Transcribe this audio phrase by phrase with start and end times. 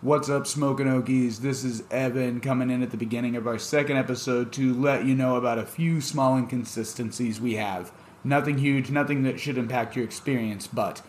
[0.00, 1.38] What's up, Smoking Okies?
[1.40, 5.12] This is Evan coming in at the beginning of our second episode to let you
[5.16, 7.90] know about a few small inconsistencies we have.
[8.22, 11.02] Nothing huge, nothing that should impact your experience, but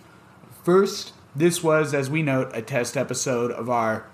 [0.64, 4.08] first, this was, as we note, a test episode of our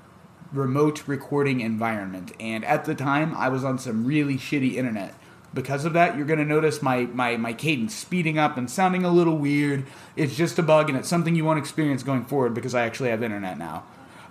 [0.51, 5.15] remote recording environment, and at the time, I was on some really shitty internet.
[5.53, 9.05] Because of that, you're going to notice my, my, my cadence speeding up and sounding
[9.05, 9.85] a little weird.
[10.17, 13.11] It's just a bug, and it's something you won't experience going forward because I actually
[13.11, 13.85] have internet now.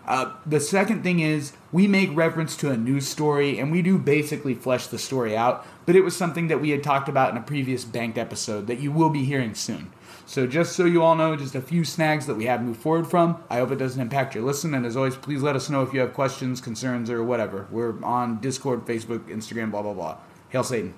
[0.07, 3.99] Uh, the second thing is we make reference to a news story and we do
[3.99, 7.37] basically flesh the story out, but it was something that we had talked about in
[7.37, 9.91] a previous banked episode that you will be hearing soon.
[10.27, 13.07] So just so you all know, just a few snags that we have moved forward
[13.07, 13.43] from.
[13.51, 15.93] I hope it doesn't impact your listen, and as always, please let us know if
[15.93, 17.67] you have questions, concerns, or whatever.
[17.71, 20.17] We're on Discord, Facebook, Instagram, blah blah blah.
[20.49, 20.95] Hail Satan.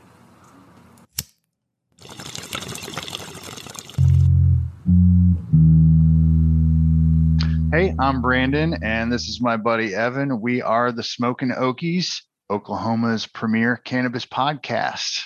[7.77, 10.41] Hey, I'm Brandon, and this is my buddy Evan.
[10.41, 15.25] We are the Smoking Okies, Oklahoma's premier cannabis podcast.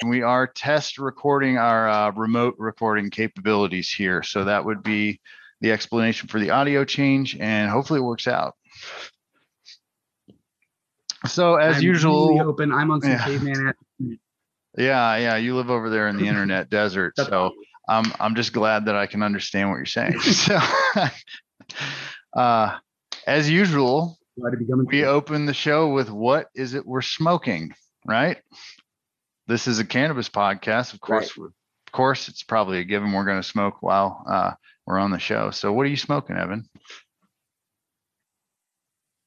[0.00, 4.24] And we are test recording our uh, remote recording capabilities here.
[4.24, 5.20] So that would be
[5.60, 8.54] the explanation for the audio change, and hopefully it works out.
[11.28, 12.72] So as I'm usual, really open.
[12.72, 13.24] I'm on some Yeah.
[13.24, 13.74] caveman.
[14.76, 17.52] Yeah, yeah, you live over there in the internet desert, so
[17.88, 20.18] I'm I'm just glad that I can understand what you're saying.
[20.20, 20.58] So,
[22.36, 22.78] uh,
[23.26, 27.72] as usual, to be we open the show with what is it we're smoking,
[28.06, 28.38] right?
[29.46, 31.36] This is a cannabis podcast, of course.
[31.36, 34.52] Of course, it's probably a given we're going to smoke while uh,
[34.86, 35.50] we're on the show.
[35.50, 36.68] So, what are you smoking, Evan?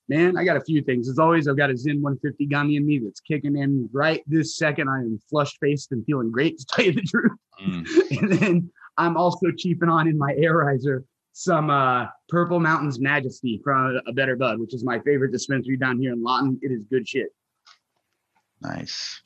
[0.07, 1.09] Man, I got a few things.
[1.09, 4.55] As always, I've got a Zin 150 gummy in me that's kicking in right this
[4.55, 4.87] second.
[4.87, 7.31] I am flushed faced and feeling great, to tell you the truth.
[8.21, 11.03] And then I'm also cheaping on in my airizer
[11.37, 15.99] some uh, Purple Mountains Majesty from a Better Bud, which is my favorite dispensary down
[15.99, 16.57] here in Lawton.
[16.61, 17.27] It is good shit.
[18.61, 19.21] Nice.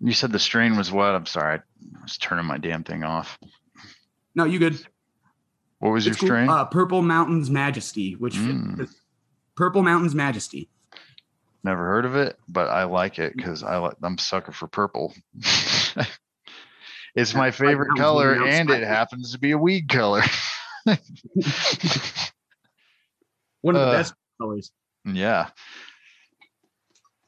[0.00, 1.14] You said the strain was what?
[1.14, 3.38] I'm sorry, I was turning my damn thing off.
[4.34, 4.84] No, you good.
[5.84, 6.36] What was It's your cool.
[6.38, 6.48] strain?
[6.48, 8.88] Uh, Purple Mountains Majesty, which Mm.
[9.54, 10.70] Purple Mountains Majesty.
[11.62, 15.12] Never heard of it, but I like it because I like I'm sucker for purple.
[17.14, 20.22] it's my favorite color, and it happens to be a weed color.
[20.86, 20.96] One
[23.76, 24.72] of the Uh, best colors.
[25.04, 25.50] yeah.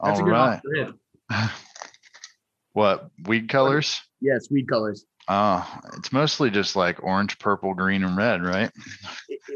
[0.02, 0.54] That's All a good right.
[0.56, 0.96] off the rip.
[2.72, 4.00] What weed colors?
[4.22, 5.04] Yes, weed colors.
[5.28, 8.70] Oh, it's mostly just like orange, purple, green, and red, right?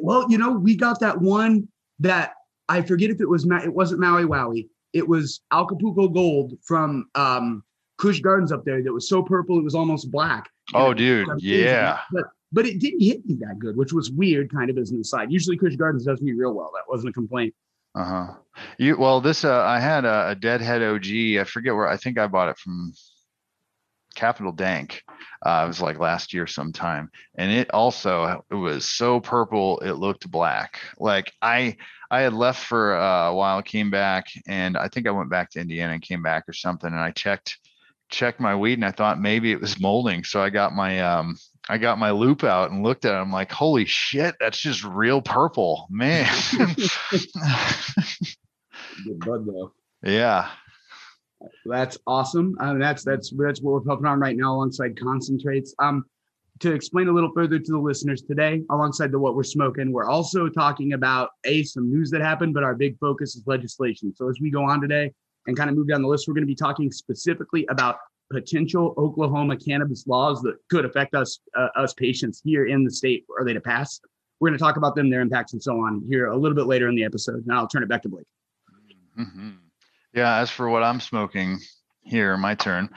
[0.02, 2.32] Well, you know, we got that one that
[2.68, 4.68] I forget if it was Ma- it wasn't Maui Wowie.
[4.94, 7.62] It was Acapulco Gold from um
[7.98, 10.48] Kush Gardens up there that was so purple it was almost black.
[10.72, 11.98] And Oh, dude, yeah.
[12.12, 15.00] But but it didn't hit me that good, which was weird, kind of as an
[15.00, 15.30] aside.
[15.30, 16.70] Usually Kush Gardens does me real well.
[16.74, 17.54] That wasn't a complaint.
[17.94, 18.34] Uh huh.
[18.78, 21.40] You well, this uh, I had a, a Deadhead OG.
[21.40, 21.88] I forget where.
[21.88, 22.92] I think I bought it from
[24.14, 25.02] Capital Dank.
[25.44, 29.92] Uh, it was like last year sometime, and it also it was so purple it
[29.92, 30.80] looked black.
[30.98, 31.76] Like I
[32.10, 35.50] I had left for uh, a while, came back, and I think I went back
[35.50, 37.58] to Indiana and came back or something, and I checked
[38.10, 41.36] checked my weed, and I thought maybe it was molding, so I got my um
[41.68, 43.16] I got my loop out and looked at it.
[43.16, 46.28] I'm like, holy shit, that's just real purple, man.
[49.04, 49.72] Good bud though.
[50.02, 50.50] yeah.
[51.64, 52.56] That's awesome.
[52.60, 55.74] Um, that's that's that's what we're pumping on right now alongside concentrates.
[55.78, 56.04] Um,
[56.60, 60.08] to explain a little further to the listeners today, alongside the what we're smoking, we're
[60.08, 64.14] also talking about a some news that happened, but our big focus is legislation.
[64.14, 65.12] So as we go on today
[65.46, 67.96] and kind of move down the list, we're going to be talking specifically about
[68.30, 73.24] potential Oklahoma cannabis laws that could affect us uh, us patients here in the state.
[73.38, 74.00] Are they to pass?
[74.38, 76.66] We're going to talk about them, their impacts, and so on here a little bit
[76.66, 77.46] later in the episode.
[77.46, 78.26] Now I'll turn it back to Blake.
[79.18, 79.56] Mhm.
[80.14, 80.38] Yeah.
[80.38, 81.58] As for what I'm smoking
[82.02, 82.90] here, my turn.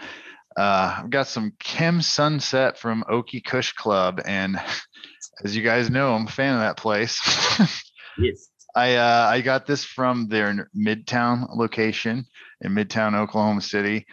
[0.56, 4.60] Uh, I've got some Kim Sunset from Okie Kush Club, and
[5.44, 7.20] as you guys know, I'm a fan of that place.
[8.18, 8.50] Yes.
[8.76, 12.26] I uh, I got this from their Midtown location
[12.62, 14.06] in Midtown Oklahoma City.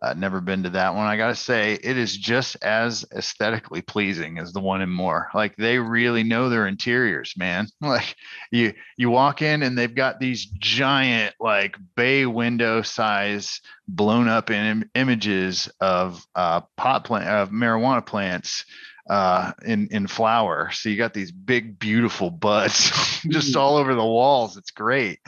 [0.00, 1.06] Uh, never been to that one.
[1.08, 5.28] I gotta say, it is just as aesthetically pleasing as the one in Moore.
[5.34, 7.66] Like they really know their interiors, man.
[7.80, 8.14] Like
[8.52, 14.50] you you walk in and they've got these giant like bay window size blown up
[14.50, 18.64] in Im- images of uh, pot plant of marijuana plants
[19.10, 22.90] uh in in flower so you got these big beautiful buds
[23.30, 23.56] just Mm.
[23.60, 25.18] all over the walls it's great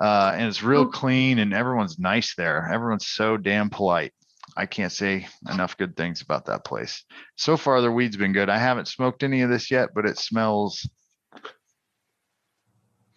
[0.00, 0.86] uh and it's real Oh.
[0.86, 4.12] clean and everyone's nice there everyone's so damn polite
[4.56, 7.04] i can't say enough good things about that place
[7.36, 10.18] so far the weed's been good i haven't smoked any of this yet but it
[10.18, 10.88] smells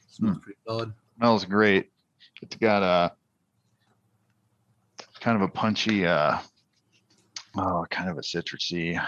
[0.10, 0.94] Smells pretty solid.
[1.18, 1.92] Smells great.
[2.42, 3.14] It's got a
[5.20, 6.40] kind of a punchy, uh,
[7.56, 9.00] oh, kind of a citrusy.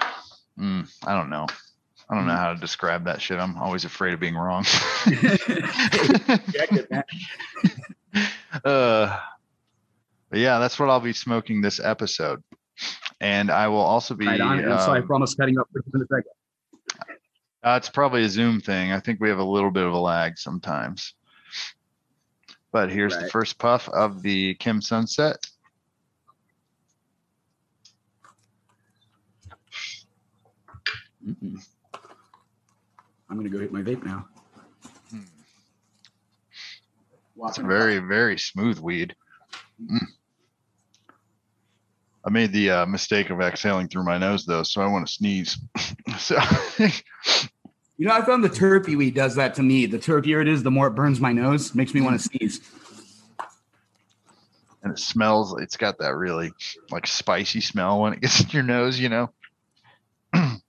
[0.59, 1.47] Mm, I don't know.
[2.09, 3.37] I don't know how to describe that shit.
[3.37, 4.63] I'm always afraid of being wrong.
[4.63, 5.43] Check
[6.71, 7.03] it, man.
[8.65, 9.19] uh,
[10.29, 12.43] but yeah, that's what I'll be smoking this episode,
[13.21, 14.25] and I will also be.
[14.25, 14.59] Right on.
[14.59, 16.23] I'm sorry um, for almost cutting up for a second.
[17.61, 18.91] Uh, it's probably a Zoom thing.
[18.91, 21.13] I think we have a little bit of a lag sometimes.
[22.71, 25.37] But here's the first puff of the Kim Sunset.
[31.27, 31.59] Mm-mm.
[33.29, 34.25] I'm gonna go hit my vape now.
[35.11, 35.19] Hmm.
[37.45, 39.15] It's a very, very smooth weed.
[39.81, 40.05] Mm.
[42.25, 45.13] I made the uh, mistake of exhaling through my nose though, so I want to
[45.13, 45.57] sneeze.
[46.17, 46.37] so
[47.99, 49.85] You know, I found the terpy weed does that to me.
[49.85, 52.61] The terpier it is, the more it burns my nose, makes me want to sneeze.
[54.81, 56.53] and it smells, it's got that really
[56.91, 59.33] like spicy smell when it gets in your nose, you know?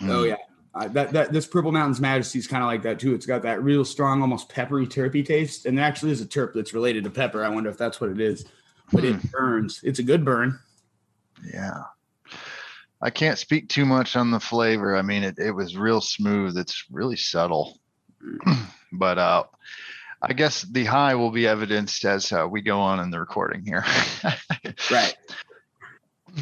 [0.00, 0.38] Oh yeah,
[0.74, 3.14] uh, that that this Purple Mountains Majesty is kind of like that too.
[3.14, 6.52] It's got that real strong, almost peppery, terpy taste, and there actually is a terp
[6.52, 7.44] that's related to pepper.
[7.44, 8.44] I wonder if that's what it is,
[8.92, 9.80] but it burns.
[9.84, 10.58] It's a good burn.
[11.52, 11.82] Yeah.
[13.00, 14.96] I can't speak too much on the flavor.
[14.96, 16.56] I mean, it, it was real smooth.
[16.56, 17.78] It's really subtle.
[18.92, 19.44] but uh
[20.22, 23.62] I guess the high will be evidenced as uh, we go on in the recording
[23.64, 23.84] here.
[24.90, 25.14] Right.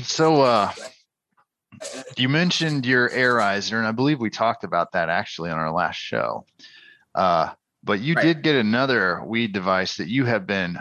[0.03, 0.73] so uh
[2.17, 5.97] you mentioned your airizer, and I believe we talked about that actually on our last
[5.97, 6.45] show.
[7.15, 7.51] Uh
[7.85, 8.23] but you Right.
[8.27, 10.79] did get another weed device that you have been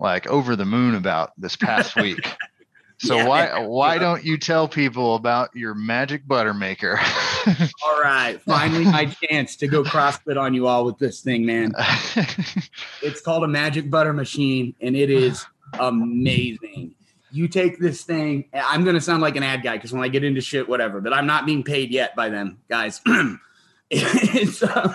[0.00, 2.26] like over the moon about this past week.
[2.98, 6.98] So Yeah, why yeah, why don't you tell people about your magic butter maker?
[7.84, 11.72] All right, finally my chance to go CrossFit on you all with this thing, man.
[13.02, 15.44] It's called a magic butter machine, and it is
[15.80, 16.94] amazing.
[17.32, 18.44] You take this thing.
[18.54, 21.00] I'm gonna sound like an ad guy because when I get into shit, whatever.
[21.00, 23.00] But I'm not being paid yet by them, guys.
[23.90, 24.94] it's uh,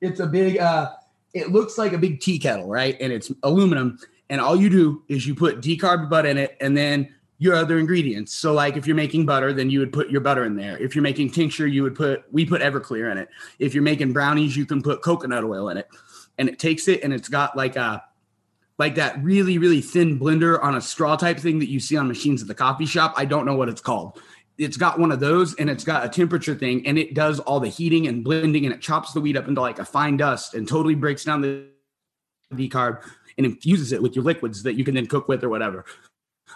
[0.00, 0.58] it's a big.
[0.58, 0.92] uh
[1.34, 2.96] It looks like a big tea kettle, right?
[3.00, 3.98] And it's aluminum.
[4.30, 7.78] And all you do is you put decarb butter in it, and then your other
[7.78, 8.32] ingredients.
[8.32, 10.78] So, like if you're making butter, then you would put your butter in there.
[10.78, 13.28] If you're making tincture, you would put we put Everclear in it.
[13.58, 15.88] If you're making brownies, you can put coconut oil in it
[16.38, 18.02] and it takes it and it's got like a
[18.78, 22.08] like that really really thin blender on a straw type thing that you see on
[22.08, 23.14] machines at the coffee shop.
[23.16, 24.20] I don't know what it's called.
[24.58, 27.58] It's got one of those and it's got a temperature thing and it does all
[27.58, 30.54] the heating and blending and it chops the weed up into like a fine dust
[30.54, 31.66] and totally breaks down the
[32.54, 33.02] decarb
[33.38, 35.84] and infuses it with your liquids that you can then cook with or whatever.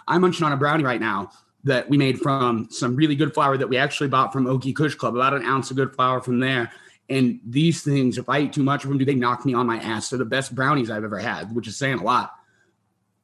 [0.07, 1.31] I'm munching on a brownie right now
[1.63, 4.95] that we made from some really good flour that we actually bought from Okie Kush
[4.95, 6.71] Club, about an ounce of good flour from there.
[7.09, 9.65] And these things, if I eat too much of them, do they knock me on
[9.65, 10.09] my ass?
[10.09, 12.33] They're the best brownies I've ever had, which is saying a lot.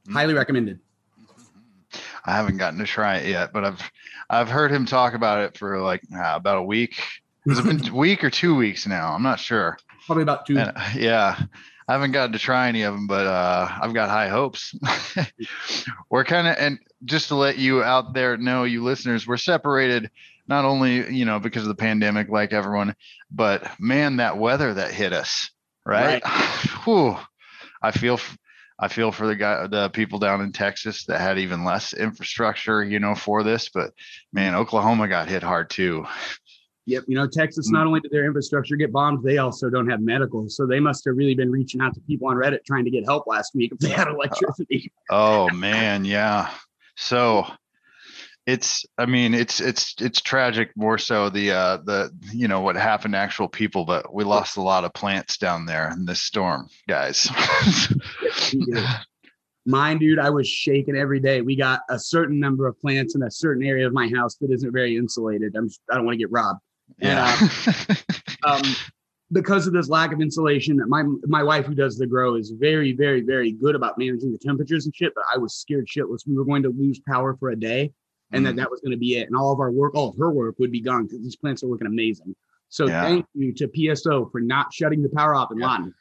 [0.09, 0.79] Highly recommended.
[2.25, 3.91] I haven't gotten to try it yet, but I've
[4.29, 7.01] I've heard him talk about it for like uh, about a week.
[7.47, 9.13] Has it been a week or two weeks now?
[9.13, 9.77] I'm not sure.
[10.05, 10.57] Probably about two.
[10.57, 11.37] And, uh, yeah,
[11.87, 14.73] I haven't gotten to try any of them, but uh, I've got high hopes.
[16.09, 20.09] we're kind of, and just to let you out there know, you listeners, we're separated
[20.47, 22.95] not only you know because of the pandemic, like everyone,
[23.31, 25.49] but man, that weather that hit us,
[25.85, 26.25] right?
[26.85, 27.17] Whew.
[27.81, 28.19] I feel.
[28.79, 32.83] I feel for the guy, the people down in Texas that had even less infrastructure,
[32.83, 33.69] you know, for this.
[33.69, 33.91] But
[34.33, 36.05] man, Oklahoma got hit hard too.
[36.85, 37.05] Yep.
[37.07, 37.73] You know, Texas, mm.
[37.73, 40.49] not only did their infrastructure get bombed, they also don't have medical.
[40.49, 43.05] So they must have really been reaching out to people on Reddit trying to get
[43.05, 44.91] help last week if they had electricity.
[45.09, 46.49] Oh man, yeah.
[46.95, 47.45] So
[48.45, 52.75] it's I mean it's it's it's tragic more so the uh the you know what
[52.75, 56.21] happened to actual people, but we lost a lot of plants down there in this
[56.21, 57.29] storm, guys.
[59.65, 61.41] Mine, dude, I was shaking every day.
[61.41, 64.51] We got a certain number of plants in a certain area of my house that
[64.51, 65.55] isn't very insulated.
[65.55, 66.59] I'm just, I don't want to get robbed.
[66.99, 67.95] And, yeah.
[68.45, 68.61] um,
[69.33, 72.93] because of this lack of insulation, my my wife who does the grow is very,
[72.93, 75.13] very, very good about managing the temperatures and shit.
[75.15, 76.27] But I was scared shitless.
[76.27, 77.91] We were going to lose power for a day,
[78.31, 78.57] and that Mm.
[78.57, 79.27] that was going to be it.
[79.27, 81.63] And all of our work, all of her work, would be gone because these plants
[81.63, 82.35] are looking amazing.
[82.69, 83.01] So Yeah.
[83.01, 85.65] thank you to PSO for not shutting the power off in Yeah.
[85.67, 85.93] Lawton.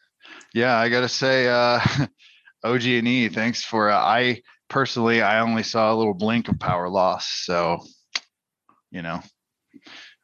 [0.55, 1.81] yeah, I gotta say, uh
[2.65, 6.59] OG and E, thanks for uh, I personally I only saw a little blink of
[6.61, 7.27] power loss.
[7.45, 7.85] So
[8.91, 9.21] you know.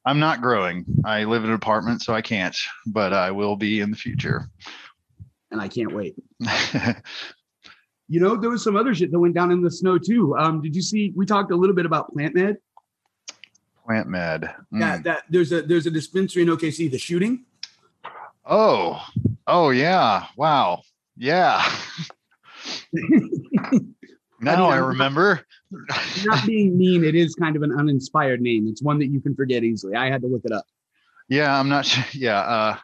[0.08, 0.84] I'm not growing.
[1.04, 4.48] I live in an apartment, so I can't, but I will be in the future.
[5.50, 6.14] And I can't wait.
[8.10, 10.34] You know, there was some other shit that went down in the snow too.
[10.38, 11.12] Um, did you see?
[11.14, 12.56] We talked a little bit about Plant Med.
[13.84, 14.42] Plant med.
[14.72, 15.02] Yeah, Mm.
[15.04, 16.90] that there's a there's a dispensary in OKC.
[16.90, 17.44] The shooting.
[18.46, 19.02] Oh,
[19.46, 20.24] Oh yeah.
[20.38, 20.80] Wow.
[21.18, 21.62] Yeah.
[24.40, 25.44] now I, I'm- remember.
[26.24, 28.66] Not being mean, it is kind of an uninspired name.
[28.68, 29.94] It's one that you can forget easily.
[29.94, 30.64] I had to look it up.
[31.28, 32.04] Yeah, I'm not sure.
[32.12, 32.76] Yeah, uh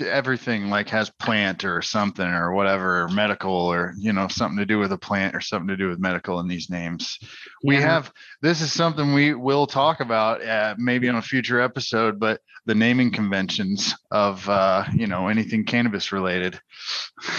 [0.00, 4.66] everything like has plant or something or whatever, or medical or you know, something to
[4.66, 7.18] do with a plant or something to do with medical in these names.
[7.64, 12.18] We have this is something we will talk about uh, maybe on a future episode,
[12.18, 16.58] but the naming conventions of uh, you know, anything cannabis related.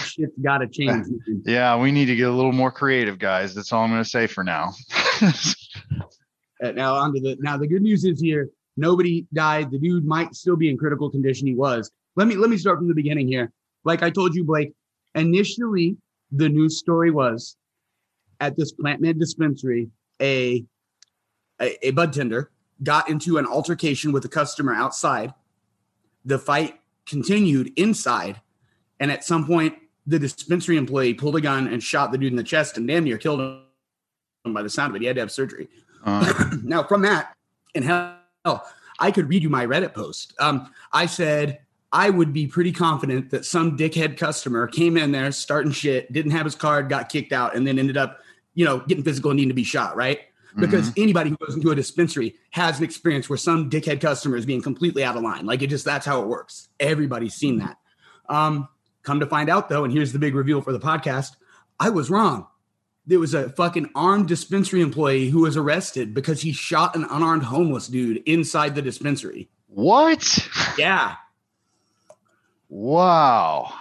[0.04, 1.06] shit's got to change.
[1.46, 3.54] Yeah, we need to get a little more creative, guys.
[3.54, 4.72] That's all I'm going to say for now.
[6.62, 10.34] Uh, now onto the now the good news is here nobody died the dude might
[10.34, 13.28] still be in critical condition he was let me let me start from the beginning
[13.28, 13.50] here.
[13.84, 14.72] Like i told you blake
[15.14, 15.96] initially
[16.32, 17.56] the news story was
[18.40, 19.90] at this plant med dispensary
[20.20, 20.64] a,
[21.60, 22.50] a a bud tender
[22.82, 25.32] got into an altercation with a customer outside.
[26.24, 28.40] The fight continued inside
[28.98, 29.74] and at some point
[30.06, 33.04] the dispensary employee pulled a gun and shot the dude in the chest and damn
[33.04, 35.02] near killed him by the sound of it.
[35.02, 35.68] He had to have surgery.
[36.04, 37.34] Uh, now, from that,
[37.74, 38.66] and hell,
[38.98, 40.34] I could read you my Reddit post.
[40.38, 41.60] Um, I said
[41.94, 46.32] I would be pretty confident that some dickhead customer came in there starting shit, didn't
[46.32, 48.18] have his card, got kicked out, and then ended up,
[48.54, 50.20] you know, getting physical and needing to be shot, right?
[50.56, 54.44] Because anybody who goes into a dispensary has an experience where some dickhead customer is
[54.44, 55.46] being completely out of line.
[55.46, 56.68] Like it just that's how it works.
[56.78, 57.76] Everybody's seen that.
[58.28, 58.68] Um,
[59.02, 61.36] come to find out though, and here's the big reveal for the podcast.
[61.80, 62.46] I was wrong
[63.06, 67.42] there was a fucking armed dispensary employee who was arrested because he shot an unarmed
[67.42, 69.48] homeless dude inside the dispensary.
[69.68, 70.48] what?
[70.78, 71.16] Yeah.
[72.74, 73.72] Wow.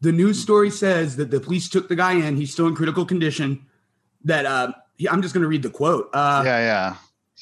[0.00, 2.34] The news story says that the police took the guy in.
[2.36, 3.66] He's still in critical condition.
[4.24, 6.08] That uh, he, I'm just going to read the quote.
[6.14, 6.96] Uh, yeah, yeah.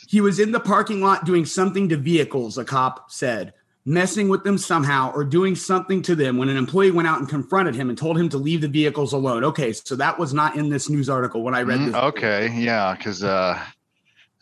[0.09, 3.53] He was in the parking lot doing something to vehicles, a cop said,
[3.85, 7.29] messing with them somehow or doing something to them when an employee went out and
[7.29, 9.45] confronted him and told him to leave the vehicles alone.
[9.45, 11.95] Okay, so that was not in this news article when I read Mm, this.
[11.95, 13.57] okay, yeah, because uh,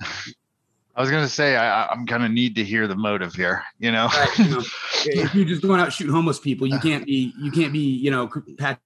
[0.97, 3.63] I was gonna say I, I'm gonna need to hear the motive here.
[3.79, 4.07] You know.
[4.07, 4.63] Right, you know,
[5.05, 8.11] if you're just going out shooting homeless people, you can't be you can't be you
[8.11, 8.81] know pat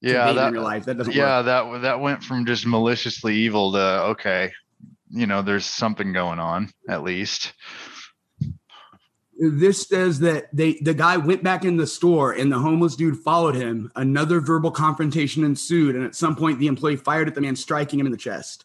[0.00, 0.86] yeah, in that your life.
[0.86, 1.46] That doesn't yeah work.
[1.46, 4.50] that that went from just maliciously evil to okay,
[5.10, 7.52] you know, there's something going on at least.
[9.38, 13.18] This says that they the guy went back in the store and the homeless dude
[13.18, 13.90] followed him.
[13.94, 17.98] Another verbal confrontation ensued, and at some point the employee fired at the man, striking
[18.00, 18.64] him in the chest.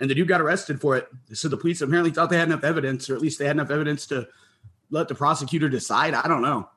[0.00, 1.08] And the dude got arrested for it.
[1.32, 3.70] So the police apparently thought they had enough evidence, or at least they had enough
[3.70, 4.26] evidence to
[4.90, 6.14] let the prosecutor decide.
[6.14, 6.68] I don't know.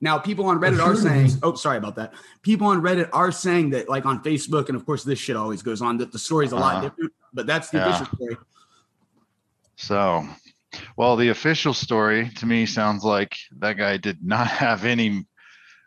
[0.00, 2.14] Now, people on Reddit are saying, oh, sorry about that.
[2.42, 5.62] People on Reddit are saying that, like on Facebook, and of course, this shit always
[5.62, 6.82] goes on, that the story's a lot Uh-huh.
[6.88, 7.88] different, but that's the Yeah.
[7.88, 8.36] official story.
[9.76, 10.26] So,
[10.96, 15.26] well, the official story to me sounds like that guy did not have any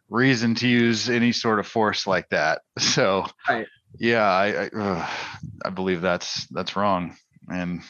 [0.10, 2.62] reason to use any sort of force like that.
[2.80, 3.68] So, Right.
[3.98, 5.18] Yeah, I I,
[5.66, 7.16] I believe that's that's wrong.
[7.50, 7.82] And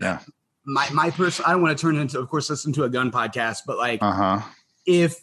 [0.00, 0.20] yeah.
[0.66, 3.12] My, my person, I don't want to turn into, of course, listen to a gun
[3.12, 4.40] podcast, but like, uh huh,
[4.86, 5.22] if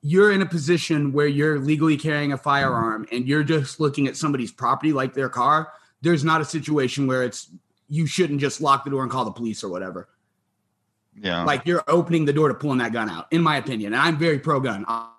[0.00, 4.16] you're in a position where you're legally carrying a firearm and you're just looking at
[4.16, 7.50] somebody's property like their car, there's not a situation where it's
[7.88, 10.08] you shouldn't just lock the door and call the police or whatever.
[11.20, 13.92] yeah, Like you're opening the door to pulling that gun out, in my opinion.
[13.92, 14.84] And I'm very pro gun.
[14.86, 15.12] I'll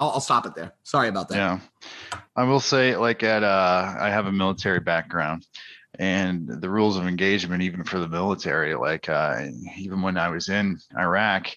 [0.00, 0.74] I'll stop it there.
[0.82, 1.36] Sorry about that.
[1.36, 2.18] Yeah.
[2.36, 5.46] I will say like at uh I have a military background
[5.98, 10.48] and the rules of engagement even for the military like uh even when I was
[10.48, 11.48] in Iraq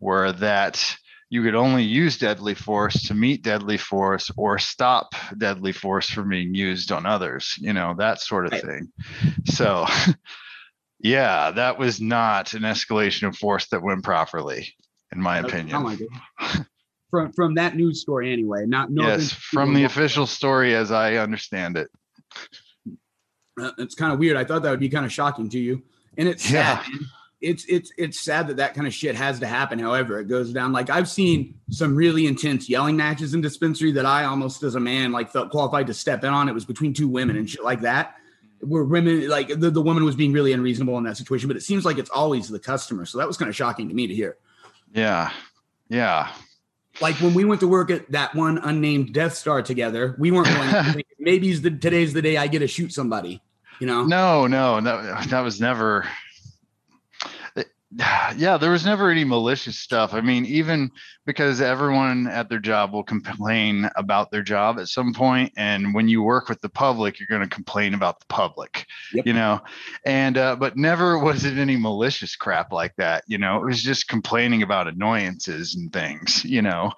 [0.00, 0.96] were that
[1.28, 6.28] you could only use deadly force to meet deadly force or stop deadly force from
[6.28, 8.62] being used on others, you know, that sort of Right.
[8.62, 8.92] thing.
[9.46, 9.86] So
[11.00, 14.74] yeah, that was not an escalation of force that went properly
[15.12, 15.98] in my opinion.
[17.12, 17.34] sound like it.
[17.36, 18.66] From from that news story anyway.
[18.66, 21.88] Not no yes, from the official story as I understand it.
[23.60, 24.36] Uh, it's kind of weird.
[24.36, 25.82] I thought that would be kind of shocking to you,
[26.16, 26.82] and it's Yeah.
[26.82, 26.90] sad.
[26.92, 27.00] man.
[27.42, 29.76] It's it's it's sad that that kind of shit has to happen.
[29.80, 30.70] However, it goes down.
[30.72, 34.80] Like I've seen some really intense yelling matches in dispensary that I almost, as a
[34.80, 36.48] man, like felt qualified to step in on.
[36.48, 38.14] It was between two women and shit like that,
[38.60, 41.48] where women like the, the woman was being really unreasonable in that situation.
[41.48, 43.04] But it seems like it's always the customer.
[43.06, 44.36] So that was kind of shocking to me to hear.
[44.94, 45.32] Yeah.
[45.88, 46.30] Yeah.
[47.02, 50.46] Like when we went to work at that one unnamed Death Star together, we weren't
[50.46, 50.68] going.
[50.68, 53.42] to Maybe the today's the day I get to shoot somebody.
[53.80, 54.04] You know.
[54.04, 56.06] No, no, that, that was never.
[58.36, 60.14] yeah, there was never any malicious stuff.
[60.14, 60.90] I mean, even
[61.26, 66.08] because everyone at their job will complain about their job at some point, and when
[66.08, 69.26] you work with the public, you're going to complain about the public, Yep.
[69.26, 69.60] you know.
[70.06, 73.24] And uh, but never was it any malicious crap like that.
[73.26, 76.44] You know, it was just complaining about annoyances and things.
[76.44, 76.92] You know.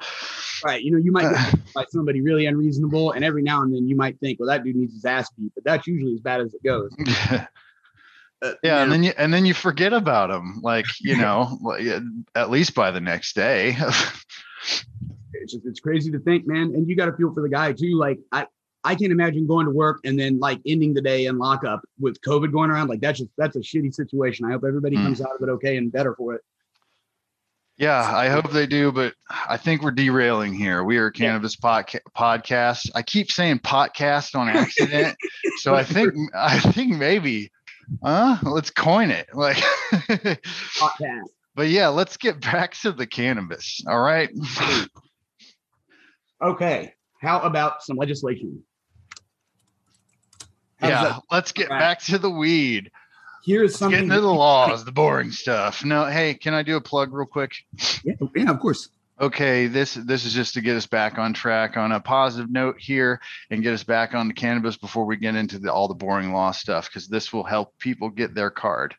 [0.65, 0.83] Right.
[0.83, 3.97] You know, you might get by somebody really unreasonable, and every now and then you
[3.97, 6.55] might think, well, that dude needs his ass beat, but that's usually as bad as
[6.55, 6.95] it goes.
[8.45, 11.59] Uh, yeah, and now- then you and then you forget about them, like you know,
[11.63, 11.83] like,
[12.35, 13.77] at least by the next day.
[15.33, 16.75] it's just it's crazy to think, man.
[16.75, 17.97] And you got to feel for the guy too.
[17.97, 18.47] Like I,
[18.85, 22.21] I can't imagine going to work and then like ending the day in lockup with
[22.21, 22.89] COVID going around.
[22.89, 24.45] Like that's just that's a shitty situation.
[24.47, 25.05] I hope everybody Mm.
[25.05, 26.43] comes out of it okay and better for it.
[27.77, 29.15] Yeah, I hope they do, but
[29.49, 30.85] I think we're derailing here.
[30.85, 32.89] We are a cannabis podca- podcast.
[32.95, 35.17] I keep saying podcast on accident,
[35.57, 37.51] so I think I think maybe,
[38.03, 39.29] uh, let's coin it.
[39.35, 39.57] Like,
[41.55, 43.83] but yeah, let's get back to the cannabis.
[43.87, 44.31] All right.
[46.43, 46.93] Okay.
[47.21, 48.63] How about some legislation?
[50.77, 51.23] How's Yeah, that?
[51.31, 51.79] let's get Right.
[51.79, 52.91] back to the weed.
[53.45, 55.85] Here's Let's get into the laws, the boring stuff.
[55.85, 57.53] No, hey, can I do a plug real quick?
[58.03, 58.89] yeah, yeah, of course.
[59.21, 61.77] Okay this this is just to get us back on track.
[61.77, 65.37] On a positive note here and get us back on the cannabis before we get
[65.37, 68.95] into the, all the boring law stuff because this will help people get their card.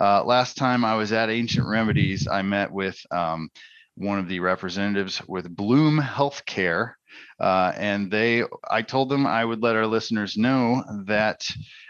[0.00, 3.48] Uh, last time i was at ancient remedies i met with um,
[3.96, 6.94] one of the representatives with bloom healthcare
[7.40, 11.42] uh, and they i told them i would let our listeners know that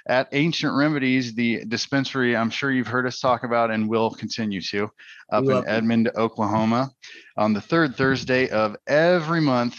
[0.06, 4.60] at ancient remedies the dispensary i'm sure you've heard us talk about and will continue
[4.60, 4.84] to
[5.32, 5.72] up Love in it.
[5.72, 6.90] edmond oklahoma
[7.36, 9.76] on the third Thursday of every month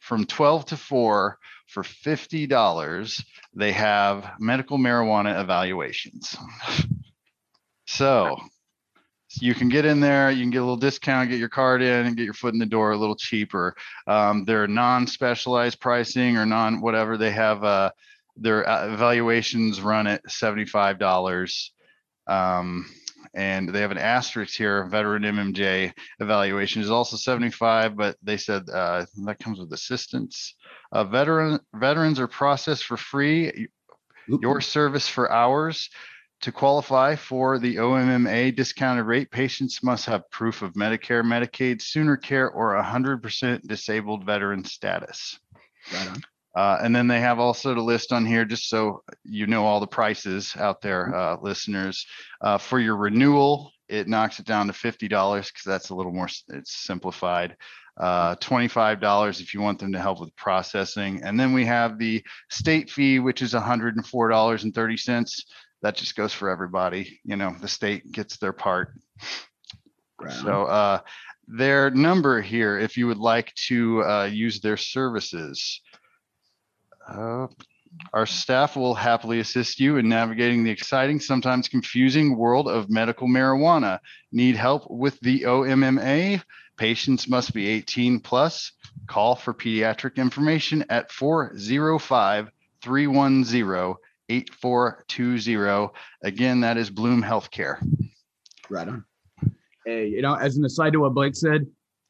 [0.00, 1.38] from 12 to 4
[1.68, 3.24] for $50.
[3.54, 6.36] They have medical marijuana evaluations.
[7.86, 8.36] So
[9.40, 12.06] you can get in there, you can get a little discount, get your card in,
[12.06, 13.74] and get your foot in the door a little cheaper.
[14.06, 17.16] Um, they're non-specialized pricing or non whatever.
[17.16, 17.90] They have uh,
[18.36, 21.70] their uh, evaluations run at $75.
[22.26, 22.86] Um,
[23.34, 28.68] and they have an asterisk here, veteran MMJ evaluation is also 75, but they said
[28.68, 30.54] uh, that comes with assistance.
[30.90, 33.68] Uh, veteran veterans are processed for free.
[34.28, 35.90] Your service for hours
[36.42, 42.16] to qualify for the OMMA discounted rate, patients must have proof of Medicare, Medicaid, Sooner
[42.16, 45.38] Care, or 100% disabled veteran status.
[45.92, 46.22] Right on.
[46.54, 49.80] Uh, and then they have also the list on here, just so you know all
[49.80, 51.14] the prices out there, mm-hmm.
[51.14, 52.04] uh, listeners.
[52.40, 56.28] Uh, for your renewal, it knocks it down to $50 because that's a little more,
[56.48, 57.56] it's simplified.
[57.98, 58.54] Uh, mm-hmm.
[58.54, 61.22] $25 if you want them to help with processing.
[61.22, 65.42] And then we have the state fee, which is $104.30
[65.82, 67.20] that just goes for everybody.
[67.24, 68.92] You know, the state gets their part.
[70.20, 70.32] Right.
[70.32, 71.00] So uh,
[71.48, 75.80] their number here, if you would like to uh, use their services,
[77.08, 77.48] uh,
[78.12, 83.28] our staff will happily assist you in navigating the exciting, sometimes confusing world of medical
[83.28, 83.98] marijuana.
[84.30, 86.42] Need help with the OMMA?
[86.76, 88.72] Patients must be 18 plus.
[89.06, 92.50] Call for pediatric information at 405
[92.82, 93.94] 310
[94.28, 95.92] 8420.
[96.22, 97.76] Again, that is Bloom Healthcare.
[98.70, 99.04] Right on.
[99.84, 101.66] Hey, you know, as an aside to what Blake said,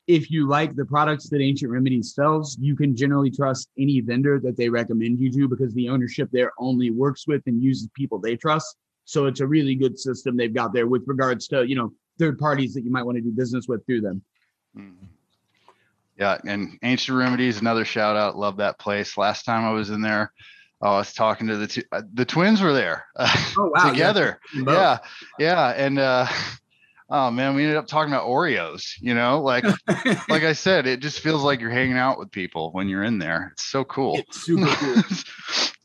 [0.06, 4.40] if you like the products that Ancient Remedies sells, you can generally trust any vendor
[4.40, 8.18] that they recommend you to because the ownership there only works with and uses people
[8.18, 8.76] they trust.
[9.04, 12.38] So it's a really good system they've got there with regards to, you know, third
[12.38, 14.22] parties that you might want to do business with through them.
[14.76, 15.08] Mhm.
[16.18, 18.36] Yeah, and Ancient Remedies, another shout out.
[18.36, 19.16] Love that place.
[19.16, 20.32] Last time I was in there,
[20.82, 23.90] oh, I was talking to the two, uh, the twins were there Oh, wow.
[23.90, 24.40] together.
[24.54, 24.98] Yeah,
[25.38, 26.26] yeah, and uh,
[27.10, 28.92] oh man, we ended up talking about Oreos.
[29.00, 29.64] You know, like
[30.28, 33.18] like I said, it just feels like you're hanging out with people when you're in
[33.18, 33.50] there.
[33.52, 34.18] It's so cool.
[34.18, 35.02] It's super cool.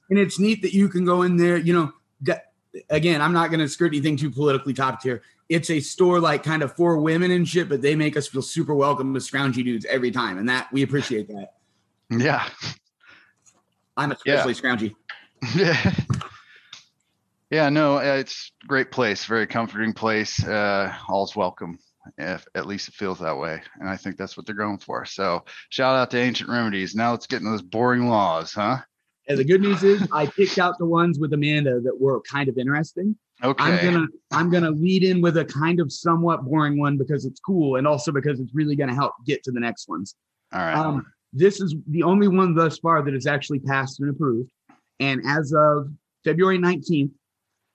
[0.09, 2.53] and it's neat that you can go in there you know that,
[2.89, 6.43] again i'm not going to skirt anything too politically topped here it's a store like
[6.43, 9.65] kind of for women and shit but they make us feel super welcome as scroungy
[9.65, 11.55] dudes every time and that we appreciate that
[12.09, 12.47] yeah,
[13.97, 14.95] i'm especially scroungy
[15.55, 15.93] yeah.
[17.49, 20.43] Yeah, no, it's great place, very comforting place.
[20.43, 21.79] Uh, all's welcome.
[22.17, 25.05] If at least it feels that way, and I think that's what they're going for.
[25.05, 26.93] So, shout out to Ancient Remedies.
[26.93, 28.79] Now let's get into those boring laws, huh?
[29.27, 32.49] and the good news is i picked out the ones with amanda that were kind
[32.49, 33.63] of interesting Okay.
[33.63, 37.39] i'm gonna i'm gonna lead in with a kind of somewhat boring one because it's
[37.39, 40.15] cool and also because it's really gonna help get to the next ones
[40.53, 40.75] All right.
[40.75, 44.51] Um, this is the only one thus far that has actually passed and approved.
[44.99, 45.91] And as of
[46.23, 47.11] February 19th,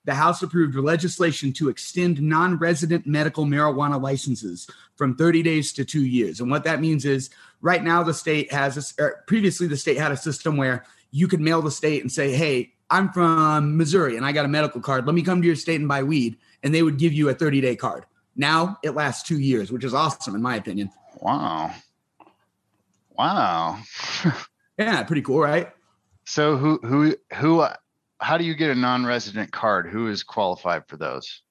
[0.04, 5.84] the House approved legislation to extend non resident medical marijuana licenses from 30 days to
[5.84, 6.40] two years.
[6.40, 9.98] And what that means is right now, the state has, a, er, previously, the state
[9.98, 14.16] had a system where you could mail the state and say, hey, I'm from Missouri
[14.16, 15.06] and I got a medical card.
[15.06, 16.36] Let me come to your state and buy weed.
[16.62, 18.04] And they would give you a 30 day card.
[18.34, 20.90] Now it lasts two years, which is awesome, in my opinion.
[21.20, 21.74] Wow.
[23.18, 23.79] Wow.
[24.79, 25.70] yeah, pretty cool, right?
[26.25, 27.66] So who who who
[28.20, 29.88] how do you get a non-resident card?
[29.88, 31.42] Who is qualified for those?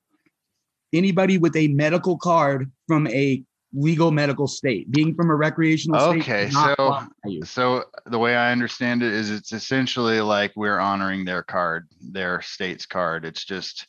[0.94, 3.44] Anybody with a medical card from a
[3.74, 4.92] legal medical state.
[4.92, 6.22] Being from a recreational state.
[6.22, 7.08] Okay, so
[7.44, 12.42] so the way I understand it is it's essentially like we're honoring their card, their
[12.42, 13.26] state's card.
[13.26, 13.88] It's just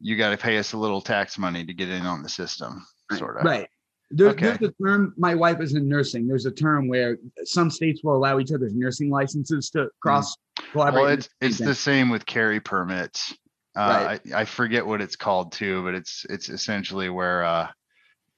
[0.00, 2.86] you got to pay us a little tax money to get in on the system,
[3.12, 3.44] sort of.
[3.44, 3.68] Right.
[4.10, 4.56] There, okay.
[4.58, 5.14] There's a term.
[5.16, 6.26] My wife is in nursing.
[6.26, 10.72] There's a term where some states will allow each other's nursing licenses to cross mm.
[10.72, 11.02] collaborate.
[11.02, 13.32] Well, it's it's the same with carry permits.
[13.76, 14.20] Uh, right.
[14.34, 17.68] I, I forget what it's called too, but it's it's essentially where uh,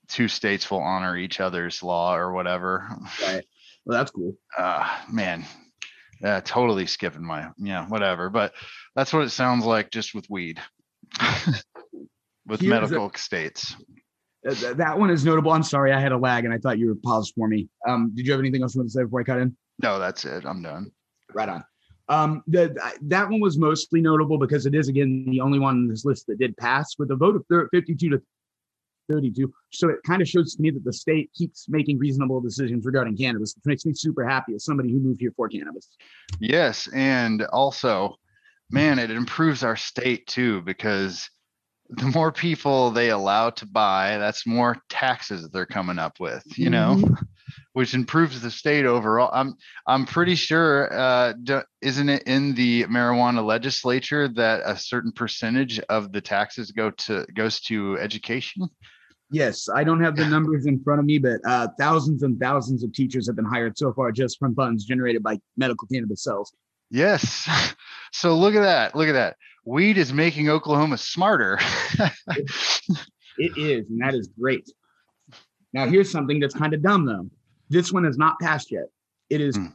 [0.09, 2.87] two states will honor each other's law or whatever.
[3.23, 3.45] Right.
[3.85, 4.37] Well, that's cool.
[4.59, 5.47] Uh, man,
[6.21, 8.29] yeah, totally skipping my yeah, whatever.
[8.29, 8.53] But
[8.95, 10.61] that's what it sounds like just with weed,
[12.47, 13.75] with Here's medical a, states.
[14.49, 15.53] Uh, that one is notable.
[15.53, 17.69] I'm sorry, I had a lag and I thought you were paused for me.
[17.87, 19.57] Um, did you have anything else you want to say before I cut in?
[19.83, 20.45] No, that's it.
[20.45, 20.91] I'm done.
[21.33, 21.65] Right on.
[22.09, 25.89] Um, the, that one was mostly notable because it is again the only one on
[25.89, 28.23] this list that did pass with a vote of 52 to
[29.11, 29.53] 32.
[29.71, 33.17] So it kind of shows to me that the state keeps making reasonable decisions regarding
[33.17, 35.89] cannabis, which makes me super happy as somebody who moved here for cannabis.
[36.41, 36.89] Yes.
[36.93, 38.17] And also,
[38.71, 41.29] man, it improves our state too, because
[41.97, 46.43] the more people they allow to buy, that's more taxes that they're coming up with,
[46.57, 47.15] you know, mm-hmm.
[47.75, 49.31] which improves the state overall.
[49.33, 51.35] I'm I'm pretty sure, uh,
[51.83, 57.27] isn't it in the marijuana legislature that a certain percentage of the taxes go to
[57.35, 58.69] goes to education?
[59.31, 62.85] Yes, I don't have the numbers in front of me, but uh, thousands and thousands
[62.85, 66.53] of teachers have been hired so far just from funds generated by medical cannabis sales.
[66.91, 67.49] Yes.
[68.15, 68.95] So look at that.
[68.95, 69.37] Look at that.
[69.65, 71.59] Weed is making Oklahoma smarter.
[73.39, 74.69] it is, and that is great.
[75.73, 77.31] Now, here's something that's kind of dumb, though.
[77.71, 78.87] This one is not passed yet.
[79.31, 79.67] It is hmm.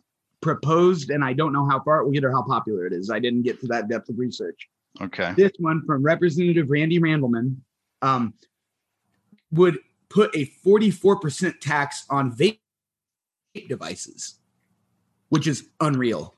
[0.41, 3.09] proposed, and I don't know how far it will get or how popular it is.
[3.09, 4.67] I didn't get to that depth of research.
[5.01, 5.33] Okay.
[5.35, 7.57] This one from Representative Randy Randleman.
[8.03, 8.35] Um,
[9.51, 12.59] would put a 44% tax on vape
[13.67, 14.39] devices,
[15.29, 16.33] which is unreal.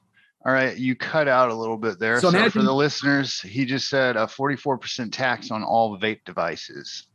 [0.46, 2.16] All right, you cut out a little bit there.
[2.22, 6.24] So, so imagine, for the listeners, he just said a 44% tax on all vape
[6.26, 7.08] devices.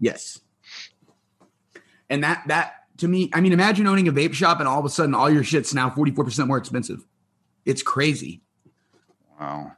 [0.00, 0.40] Yes.
[2.08, 4.84] And that that to me, I mean, imagine owning a vape shop and all of
[4.84, 7.04] a sudden all your shit's now 44% more expensive.
[7.66, 8.40] It's crazy.
[9.38, 9.72] Wow.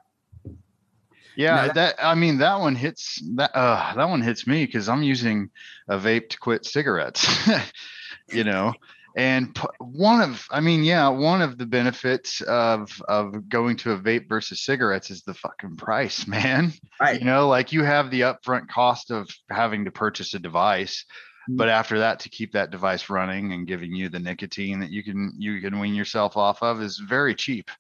[1.37, 4.89] Yeah, that, that, I mean that one hits that uh that one hits me because
[4.89, 5.51] I'm using
[5.89, 7.49] a vape to quit cigarettes.
[8.33, 8.75] you know,
[9.17, 13.99] and one of I mean yeah, one of the benefits of of going to a
[13.99, 16.73] vape versus cigarettes is the fucking price, man.
[17.01, 17.19] Right.
[17.19, 21.05] You know, like you have the upfront cost of having to purchase a device
[21.49, 21.57] mm-hmm.
[21.57, 25.03] but after that to keep that device running and giving you the nicotine that you
[25.03, 27.71] can you can wean yourself off of is very cheap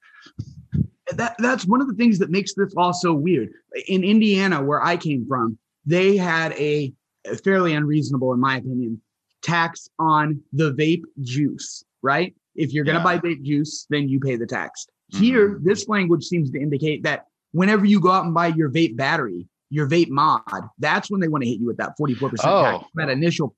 [1.16, 3.52] that that's one of the things that makes this all so weird.
[3.88, 6.92] In Indiana, where I came from, they had a,
[7.26, 9.00] a fairly unreasonable, in my opinion,
[9.42, 11.85] tax on the vape juice.
[12.03, 12.35] Right?
[12.55, 13.05] If you're going to yeah.
[13.05, 14.87] buy vape juice, then you pay the tax.
[15.12, 15.24] Mm-hmm.
[15.24, 18.96] Here, this language seems to indicate that whenever you go out and buy your vape
[18.96, 20.42] battery, your vape mod,
[20.79, 22.62] that's when they want to hit you with that 44% oh.
[22.62, 23.55] tax, that initial.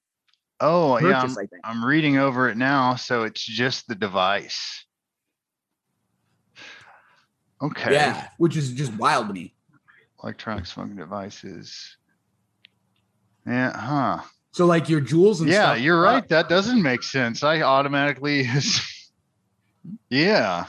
[0.61, 1.59] Oh, purchase, yeah.
[1.65, 2.95] I'm, I'm reading over it now.
[2.95, 4.85] So it's just the device.
[7.61, 7.93] Okay.
[7.93, 9.55] Yeah, which is just wild to me.
[10.23, 11.97] Electronic smoking devices.
[13.47, 14.23] Yeah, huh.
[14.53, 16.27] So like your Juuls and yeah, stuff, you're right.
[16.29, 17.43] That doesn't make sense.
[17.43, 18.47] I automatically
[20.11, 20.67] yeah.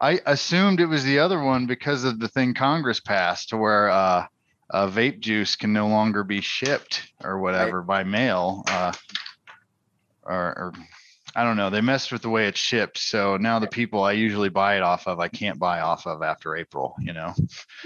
[0.00, 3.90] I assumed it was the other one because of the thing Congress passed to where
[3.90, 4.26] uh,
[4.70, 7.86] uh, vape juice can no longer be shipped or whatever right.
[7.86, 8.62] by mail.
[8.66, 8.92] Uh,
[10.22, 10.72] or, or
[11.34, 11.68] I don't know.
[11.68, 12.98] They messed with the way it's shipped.
[12.98, 16.22] So now the people I usually buy it off of, I can't buy off of
[16.22, 17.34] after April, you know?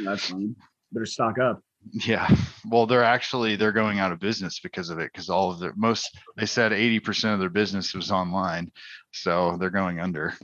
[0.05, 0.55] That's fine.
[0.92, 1.62] Better stock up.
[1.92, 2.28] Yeah.
[2.68, 5.12] Well, they're actually, they're going out of business because of it.
[5.12, 8.70] Cause all of their most, they said 80% of their business was online.
[9.12, 10.34] So they're going under.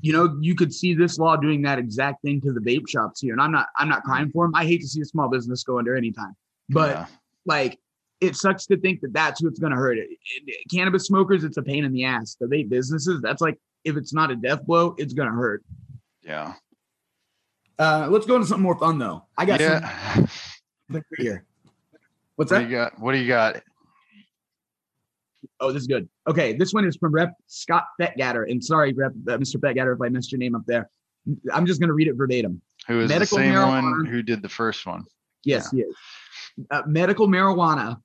[0.00, 3.20] You know, you could see this law doing that exact thing to the vape shops
[3.20, 3.32] here.
[3.32, 4.54] And I'm not, I'm not crying for them.
[4.54, 6.34] I hate to see a small business go under anytime,
[6.70, 7.06] but yeah.
[7.44, 7.78] like
[8.20, 10.08] it sucks to think that that's what's going to hurt it.
[10.72, 12.36] Cannabis smokers, it's a pain in the ass.
[12.40, 15.62] The vape businesses, that's like if it's not a death blow, it's going to hurt.
[16.22, 16.54] Yeah.
[17.78, 19.24] Uh, let's go into something more fun though.
[19.36, 20.14] I got yeah.
[20.14, 20.30] something
[21.16, 21.44] here.
[22.36, 22.64] What's What that?
[22.64, 22.98] do you got?
[22.98, 23.62] What do you got?
[25.60, 26.08] Oh, this is good.
[26.28, 28.50] Okay, this one is from Rep Scott Fetgatter.
[28.50, 29.56] And sorry, Rep uh, Mr.
[29.56, 30.88] Fetgatter, if I missed your name up there.
[31.52, 32.60] I'm just going to read it verbatim.
[32.88, 35.04] Who is Medical the same one who did the first one?
[35.44, 35.94] Yes, is.
[36.70, 37.96] Uh, medical marijuana,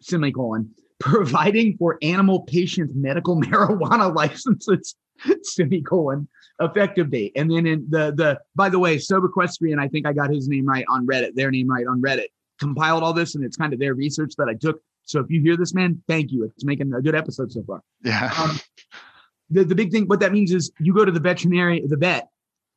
[0.00, 4.94] semicolon, providing for animal patients medical marijuana licenses,
[5.42, 6.28] semicolon,
[6.60, 7.32] effective date.
[7.36, 10.66] And then in the the by the way, Soberquestrian, I think I got his name
[10.66, 13.78] right on Reddit, their name right on Reddit, compiled all this, and it's kind of
[13.78, 14.80] their research that I took.
[15.04, 16.44] So if you hear this, man, thank you.
[16.44, 17.80] It's making a good episode so far.
[18.02, 18.32] Yeah.
[18.38, 18.58] Um,
[19.50, 22.28] the, the big thing, what that means is you go to the veterinary, the vet,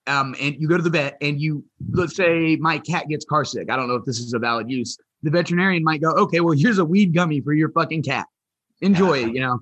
[0.06, 3.46] um, and you go to the vet and you, let's say my cat gets car
[3.46, 3.72] sick.
[3.72, 4.98] I don't know if this is a valid use.
[5.24, 8.28] The veterinarian might go, okay, well, here's a weed gummy for your fucking cat.
[8.82, 9.60] Enjoy it, you know?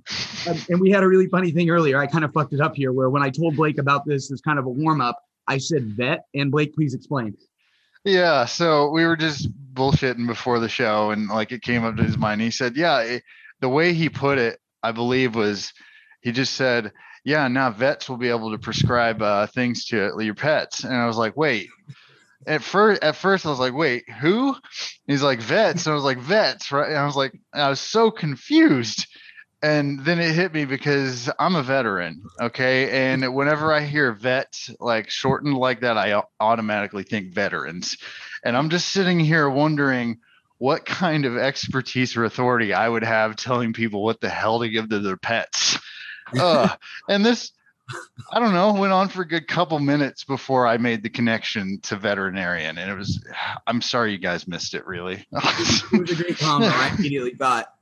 [0.47, 1.97] Um, and we had a really funny thing earlier.
[1.97, 4.41] I kind of fucked it up here where when I told Blake about this as
[4.41, 6.25] kind of a warm up, I said vet.
[6.35, 7.35] And Blake, please explain.
[8.07, 12.03] Yeah, so we were just bullshitting before the show, and like it came up to
[12.03, 12.39] his mind.
[12.39, 13.23] He said, "Yeah." It,
[13.59, 15.73] the way he put it, I believe, was
[16.21, 16.93] he just said,
[17.25, 21.05] "Yeah, now vets will be able to prescribe uh, things to your pets." And I
[21.05, 21.67] was like, "Wait."
[22.45, 24.55] At first, at first, I was like, "Wait, who?"
[25.05, 26.87] He's like, "Vets," and I was like, "Vets," right?
[26.87, 29.05] And I was like, I was so confused.
[29.61, 33.11] And then it hit me because I'm a veteran, okay?
[33.11, 37.97] And whenever I hear vet like shortened like that, I automatically think veterans.
[38.43, 40.19] And I'm just sitting here wondering
[40.59, 44.69] what kind of expertise or authority I would have telling people what the hell to
[44.69, 45.77] give to their pets.
[46.37, 46.67] Uh,
[47.07, 47.53] and this,
[48.33, 51.79] I don't know, went on for a good couple minutes before I made the connection
[51.83, 52.77] to veterinarian.
[52.77, 53.25] And it was,
[53.65, 55.25] I'm sorry you guys missed it, really.
[55.31, 56.67] It was a great combo.
[56.67, 57.73] I immediately thought,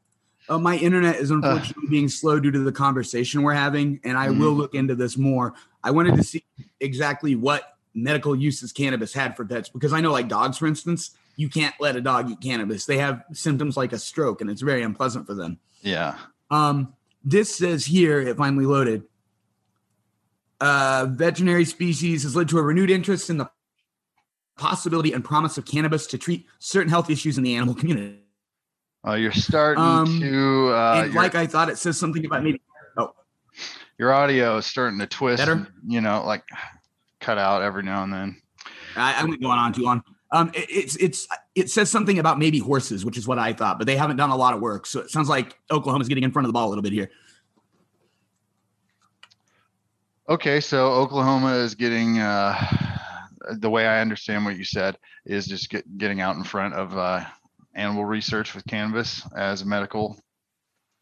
[0.49, 4.29] oh, my internet is unfortunately being slow due to the conversation we're having, and I
[4.29, 5.53] will look into this more.
[5.84, 6.43] I wanted to see
[6.79, 11.12] exactly what medical uses cannabis had for pets because I know, like dogs, for instance,
[11.36, 12.86] you can't let a dog eat cannabis.
[12.86, 15.60] They have symptoms like a stroke, and it's very unpleasant for them.
[15.81, 16.17] yeah.
[16.51, 19.03] Um, this says here, it finally loaded.
[20.62, 23.49] Uh, veterinary species has led to a renewed interest in the
[24.58, 28.19] possibility and promise of cannabis to treat certain health issues in the animal community.
[29.08, 32.60] Uh, you're starting Um, to, uh, and like I thought, it says something about maybe.
[32.98, 33.13] Oh,
[34.00, 35.68] your audio is starting to twist, Better?
[35.88, 36.44] you know, like
[37.20, 38.41] cut out every now and then.
[38.96, 40.04] I, I'm going on too long.
[40.32, 43.78] Um, it, it's it's it says something about maybe horses, which is what I thought,
[43.78, 44.88] but they haven't done a lot of work.
[44.88, 47.10] So it sounds like Oklahoma's getting in front of the ball a little bit here.
[50.28, 52.56] Okay, so Oklahoma is getting uh,
[53.60, 56.98] the way I understand what you said is just get, getting out in front of
[56.98, 57.24] uh,
[57.76, 60.18] animal research with cannabis as a medical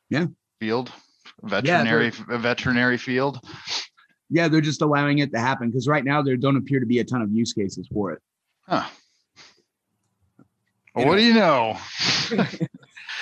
[0.09, 0.25] Yeah.
[0.59, 0.91] field,
[1.41, 3.39] veterinary a veterinary field.
[4.29, 6.99] Yeah, they're just allowing it to happen because right now there don't appear to be
[6.99, 8.21] a ton of use cases for it.
[8.67, 8.85] Huh.
[10.95, 11.77] Well, what do you know?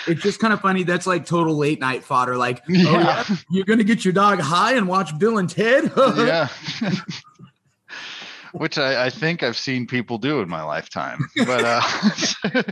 [0.08, 0.82] It's just kind of funny.
[0.82, 2.36] That's like total late night fodder.
[2.36, 3.24] Like, oh, Yeah.
[3.30, 5.92] yeah, you're gonna get your dog high and watch Bill and Ted.
[6.18, 6.48] yeah.
[8.54, 12.64] Which I, I think I've seen people do in my lifetime, but uh,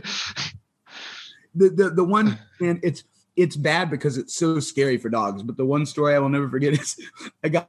[1.54, 3.04] the, the the one and it's
[3.36, 5.42] it's bad because it's so scary for dogs.
[5.42, 6.96] But the one story I will never forget is
[7.42, 7.66] a guy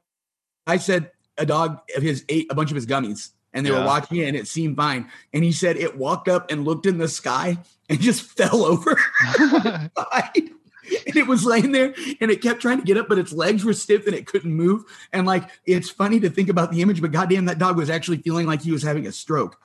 [0.68, 3.78] I said a dog of his ate a bunch of his gummies and they were
[3.78, 3.86] Yeah.
[3.86, 5.10] watching it and it seemed fine.
[5.34, 7.58] And he said it walked up and looked in the sky
[7.90, 8.98] and just fell over.
[11.08, 13.64] And it was laying there and it kept trying to get up, but its legs
[13.64, 14.84] were stiff and it couldn't move.
[15.14, 18.18] And like it's funny to think about the image, but goddamn, that dog was actually
[18.18, 19.58] feeling like he was having a stroke.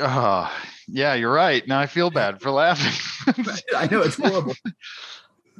[0.00, 0.50] Uh,
[0.86, 1.66] yeah, you're right.
[1.66, 2.92] Now I feel bad for laughing.
[3.76, 4.54] I know it's horrible.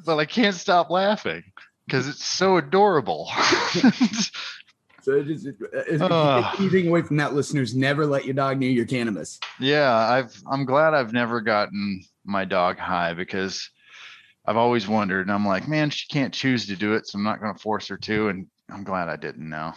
[0.05, 1.45] but I can't stop laughing
[1.87, 3.31] because it's so adorable.
[5.01, 5.69] So it is, if you
[6.03, 6.45] Ugh.
[6.53, 9.41] take anything away from that, listeners, never let your dog near your cannabis.
[9.59, 13.71] yeah, I've I'm glad I've never gotten my dog high because
[14.45, 17.25] I've always wondered, and I'm like, man, she can't choose to do it, so I'm
[17.25, 18.29] not going to force her to.
[18.29, 19.77] And I'm glad I didn't now.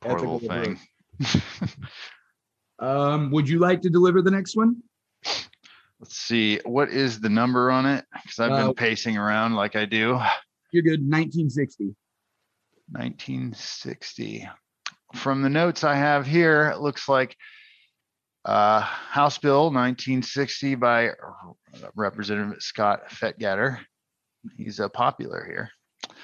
[0.00, 0.78] Poor That's little thing.
[2.82, 4.82] Um, would you like to deliver the next one?
[6.00, 8.04] Let's see, what is the number on it?
[8.12, 10.18] Because I've been Uh, pacing around like I do.
[10.72, 11.00] You're good.
[11.00, 11.94] 1960.
[12.88, 14.48] 1960.
[15.14, 17.36] From the notes I have here, it looks like
[18.44, 21.10] uh, House Bill 1960 by
[21.94, 23.78] Representative Scott Fetgatter.
[24.56, 25.70] He's uh, popular here.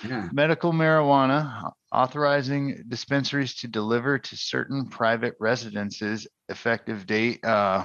[0.05, 0.29] Yeah.
[0.33, 6.27] Medical marijuana authorizing dispensaries to deliver to certain private residences.
[6.49, 7.45] Effective date.
[7.45, 7.85] Uh,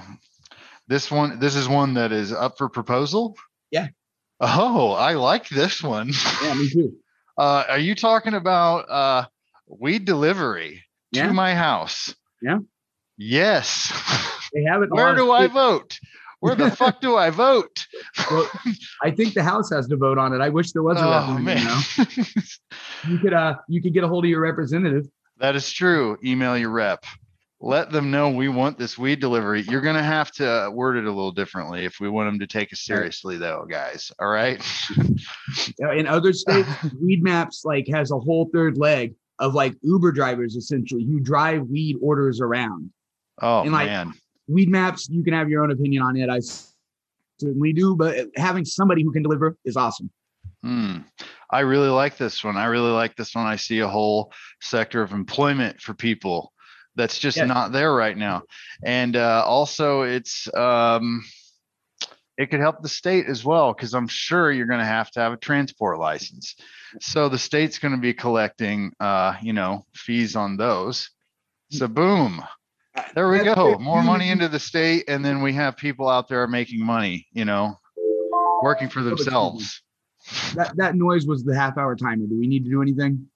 [0.88, 3.36] this one, this is one that is up for proposal.
[3.70, 3.88] Yeah.
[4.40, 6.10] Oh, I like this one.
[6.42, 6.96] Yeah, me too.
[7.36, 9.26] Uh, are you talking about uh,
[9.66, 11.26] weed delivery Yeah.
[11.26, 12.14] to my house?
[12.40, 12.58] Yeah.
[13.18, 13.90] Yes.
[14.52, 14.90] They have it.
[14.92, 15.98] Where do I vote?
[16.44, 17.86] Where the fuck do I vote?
[18.30, 18.50] Well,
[19.02, 20.42] I think the House has to vote on it.
[20.42, 21.48] I wish there was a Oh referendum.
[21.48, 22.42] You, know?
[23.08, 25.06] you could uh you could get a hold of your representative.
[25.38, 26.18] that is true.
[26.22, 27.04] Email your rep.
[27.60, 29.62] Let them know we want this weed delivery.
[29.62, 32.74] You're gonna have to word it a little differently if we want them to take
[32.74, 34.12] us seriously, though, guys.
[34.18, 34.62] All right.
[35.96, 36.68] In other states,
[37.02, 41.96] Weedmaps like has a whole third leg of like Uber drivers essentially who drive weed
[42.02, 42.90] orders around.
[43.40, 44.12] Oh And, like, man.
[44.50, 46.28] Weedmaps, you can have your own opinion on it.
[46.28, 46.40] I
[47.40, 50.10] certainly do, but having somebody who can deliver is awesome.
[50.62, 50.98] Hmm.
[51.50, 52.56] I really like this one.
[52.56, 53.46] I really like this one.
[53.46, 56.52] I see a whole sector of employment for people
[56.96, 57.48] that's just Yes.
[57.48, 58.42] not there right now.
[58.84, 61.24] And uh, also, it's um,
[62.36, 65.20] it could help the state as well because I'm sure you're going to have to
[65.20, 66.56] have a transport license.
[67.00, 71.10] So the state's going to be collecting, uh, you know, fees on those.
[71.70, 72.42] So boom,
[73.14, 73.78] there we go.
[73.78, 77.26] More money into the state, and then we have people out there making money.
[77.32, 77.78] You know,
[78.62, 79.82] working for themselves.
[80.54, 82.26] That that noise was the half hour timer.
[82.26, 83.28] Do we need to do anything?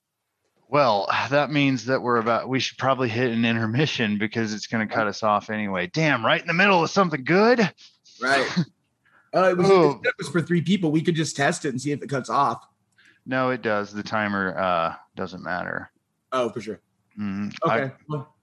[0.70, 4.86] Well, that means that we're about, we should probably hit an intermission because it's going
[4.86, 5.86] to cut us off anyway.
[5.86, 7.60] Damn, right in the middle of something good.
[8.22, 8.46] Right.
[9.34, 10.00] Uh, it, was, Oh.
[10.04, 10.90] it was for three people.
[10.90, 12.66] We could just test it and see if it cuts off.
[13.26, 13.92] No, it does.
[13.92, 15.90] The timer uh, doesn't matter.
[16.32, 16.80] Oh, for sure.
[17.20, 17.54] Mhm.
[17.62, 17.94] I- Okay.
[18.08, 18.34] well,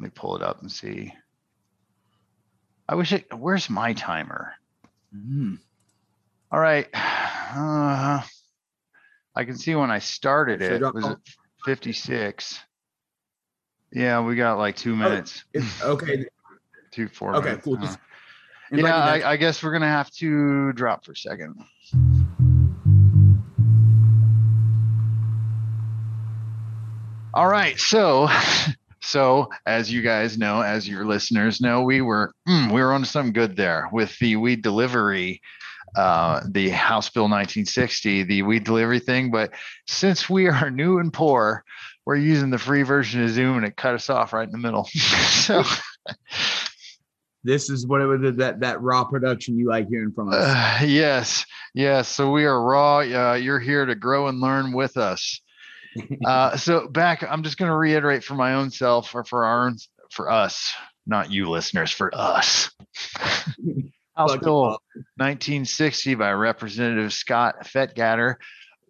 [0.00, 1.12] let me pull it up and see.
[2.88, 4.54] I wish it, where's my timer?
[5.12, 5.56] hmm.
[6.50, 6.88] All right.
[6.94, 8.22] Uh,
[9.36, 11.18] I can see when I started it, was it
[11.66, 12.58] 56?
[13.92, 16.24] Yeah, we got like two minutes, It's, okay.
[16.92, 17.48] two, four Okay.
[17.50, 17.64] minutes.
[17.64, 17.76] Cool.
[17.76, 17.96] Uh, yeah,
[18.78, 19.24] invite me back.
[19.24, 21.56] I, I guess we're gonna have to drop for a second.
[27.34, 28.28] All right, so
[29.10, 33.04] so as you guys know, as your listeners know, we were mm, we were on
[33.04, 35.40] some good there with the weed delivery,
[35.96, 39.32] uh, the House Bill 1960, the weed delivery thing.
[39.32, 39.52] But
[39.88, 41.64] since we are new and poor,
[42.06, 44.58] we're using the free version of Zoom, and it cut us off right in the
[44.58, 44.84] middle.
[44.94, 45.64] so.
[47.42, 50.36] this is what it was that that raw production you like hearing from us.
[50.36, 51.44] Uh, yes,
[51.74, 52.08] yes.
[52.08, 52.98] So we are raw.
[52.98, 55.40] Uh, you're here to grow and learn with us.
[56.24, 59.66] Uh, so back, I'm just going to reiterate for my own self, or for our,
[59.66, 59.76] own-
[60.10, 60.72] for us,
[61.06, 62.70] not you listeners, for us.
[64.16, 64.78] House Bill
[65.16, 68.36] 1960 by Representative Scott Fetgatter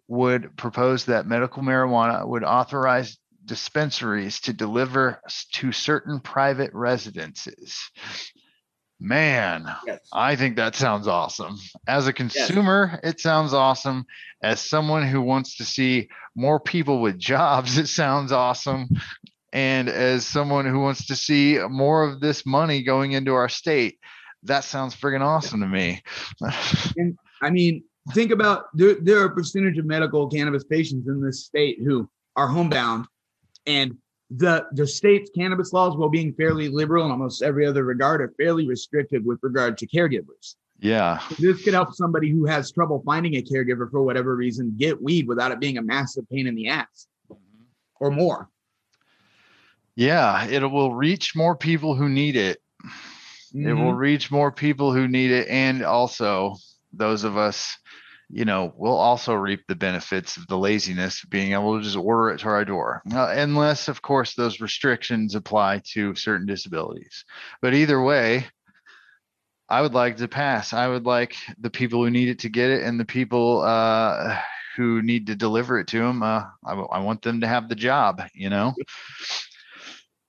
[0.07, 5.21] would propose that medical marijuana would authorize dispensaries to deliver
[5.53, 7.79] to certain private residences.
[9.03, 9.99] Man, Yes.
[10.13, 11.57] I think that sounds awesome.
[11.87, 14.05] As a consumer, it sounds awesome.
[14.43, 18.89] As someone who wants to see more people with jobs, it sounds awesome.
[19.51, 23.97] And as someone who wants to see more of this money going into our state,
[24.43, 26.03] that sounds friggin' awesome to me.
[27.41, 27.83] I mean,
[28.13, 32.07] think about there, there are a percentage of medical cannabis patients in this state who
[32.35, 33.07] are homebound,
[33.65, 33.97] and
[34.37, 38.33] the the state's cannabis laws, while being fairly liberal in almost every other regard, are
[38.37, 40.55] fairly restrictive with regard to caregivers.
[40.79, 41.19] yeah.
[41.37, 45.27] This could help somebody who has trouble finding a caregiver for whatever reason get weed
[45.27, 47.07] without it being a massive pain in the ass
[47.99, 48.49] or more.
[49.95, 50.45] Yeah.
[50.45, 52.61] It will reach more people who need it.
[53.53, 53.97] It will Mhm.
[53.97, 55.47] reach more people who need it.
[55.49, 56.55] And also,
[56.93, 57.77] those of us,
[58.33, 61.97] you know, we'll also reap the benefits of the laziness of being able to just
[61.97, 63.01] order it to our door.
[63.13, 67.25] Uh, unless, of course, those restrictions apply to certain disabilities.
[67.61, 68.45] But either way,
[69.69, 70.73] I would like to pass.
[70.73, 74.37] I would like the people who need it to get it and the people uh,
[74.75, 76.23] who need to deliver it to them.
[76.23, 78.73] Uh, I, want them to have the job, you know?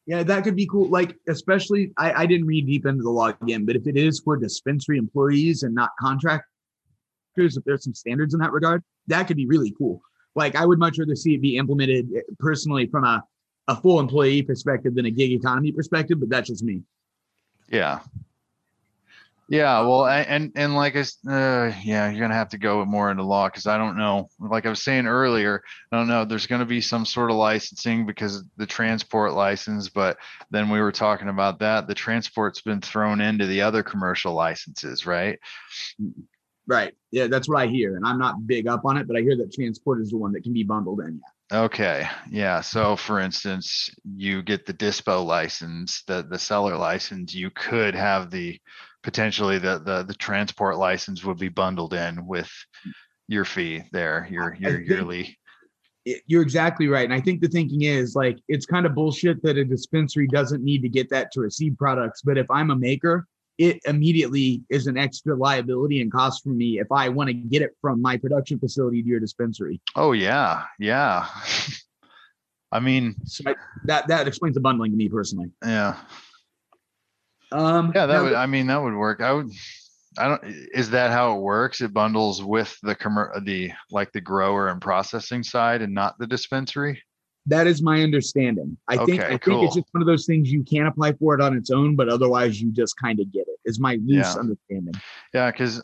[0.06, 0.88] Yeah, that could be cool.
[0.88, 4.20] Like, especially, I, I didn't read deep into the law again, but if it is
[4.20, 6.51] for dispensary employees and not contractors,
[7.36, 10.02] if there's some standards in that regard, that could be really cool.
[10.34, 13.22] Like, I would much rather see it be implemented eh, personally from a,
[13.68, 16.82] a full employee perspective than a gig economy perspective, but that's just me.
[17.68, 18.00] Yeah.
[19.48, 23.10] Yeah, well, a- and and like I, uh, yeah, you're gonna have to go more
[23.10, 24.30] into law because I don't know.
[24.40, 26.24] Like I was saying earlier, I don't know.
[26.24, 30.16] There's gonna be some sort of licensing because the transport license, but
[30.50, 31.86] then we were talking about that.
[31.86, 35.38] The transport's been thrown into the other commercial licenses, right?
[36.72, 36.94] Right.
[37.10, 37.96] Yeah, that's what I hear.
[37.96, 40.32] And I'm not big up on it, but I hear that transport is the one
[40.32, 41.20] that can be bundled in.
[41.52, 42.62] Okay, yeah.
[42.62, 48.30] So for instance, you get the dispo license, the the seller license, you could have
[48.30, 48.58] the
[49.02, 52.50] potentially the the the transport license would be bundled in with
[53.28, 55.38] your fee there, your your think- yearly.
[56.26, 57.04] you're exactly right.
[57.04, 60.64] And I think the thinking is like it's kind of bullshit that a dispensary doesn't
[60.64, 62.22] need to get that to receive products.
[62.22, 63.26] But if I'm a maker,
[63.58, 67.62] it immediately is an extra liability and cost for me if I want to get
[67.62, 69.80] it from my production facility to your dispensary.
[69.94, 71.26] Oh yeah, yeah.
[72.72, 75.50] I mean, So I, that that explains the bundling to me personally.
[75.62, 75.96] yeah,
[77.50, 78.06] Um, yeah.
[78.06, 78.32] That now would.
[78.34, 79.20] I mean, that would work.
[79.20, 79.50] I would.
[80.18, 80.42] I don't.
[80.72, 81.80] Is that how it works?
[81.82, 86.26] It bundles with the commer- the like the grower and processing side, and not the
[86.26, 87.02] dispensary.
[87.46, 88.76] That is my understanding.
[88.88, 91.34] I think Okay, I think it's just one of those things you can't apply for
[91.34, 93.58] it on its own, but otherwise you just kind of get it.
[93.64, 94.40] Is my loose Yeah.
[94.40, 94.94] understanding.
[95.34, 95.82] Yeah, because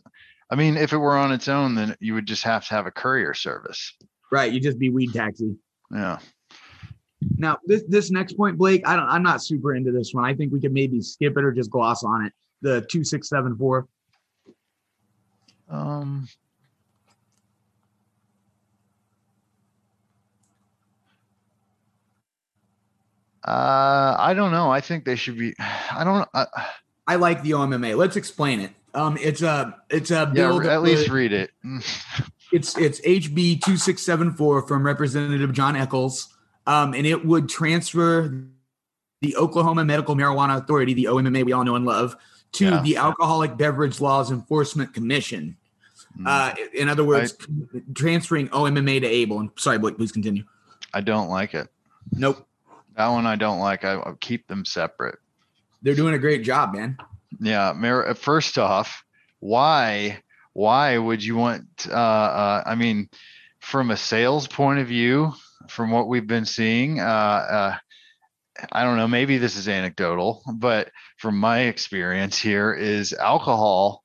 [0.51, 2.87] I mean, if it were on its own, then you would just have to have
[2.87, 3.95] a courier service.
[4.31, 5.57] Right, you just be weed taxi.
[5.93, 6.19] Yeah.
[7.37, 10.25] Now, this this next point, Blake, I don't I'm not super into this one.
[10.25, 12.33] I think we could maybe skip it or just gloss on it.
[12.63, 13.89] The two six seven four.
[15.69, 16.29] Um.
[23.45, 24.71] Uh, I don't know.
[24.71, 25.55] I think they should be.
[25.59, 26.29] I don't.
[26.35, 26.47] Uh,
[27.07, 27.97] I like the OMMA.
[27.97, 28.73] Let's explain it.
[28.95, 30.61] Um, it's a it's a yeah, bill.
[30.61, 31.51] that at least read it.
[32.53, 36.29] it's it's HB two six seven four from Representative Jon Echols,
[36.67, 38.47] um, and it would transfer
[39.21, 42.17] the Oklahoma Medical Marijuana Authority, the OMMA we all know and love,
[42.53, 42.83] to Yeah.
[42.83, 45.57] the Alcoholic Beverage Laws Enforcement Commission.
[46.27, 47.37] Uh, in other words,
[47.95, 49.39] transferring OMMA to ABLE.
[49.41, 50.43] And sorry, Blake, please continue.
[50.93, 51.69] I don't like it.
[52.13, 52.48] Nope,
[52.99, 53.85] That one I don't like.
[53.85, 55.19] I I'll keep them separate.
[55.83, 56.99] they're doing a great job, man.
[57.41, 59.05] Yeah, Mar- uh, first off,
[59.39, 60.21] why
[60.53, 63.09] why would you want uh, uh I mean
[63.61, 65.33] from a sales point of view,
[65.69, 67.77] from what we've been seeing, uh uh
[68.73, 74.03] I don't know, maybe this is anecdotal, but from my experience here is alcohol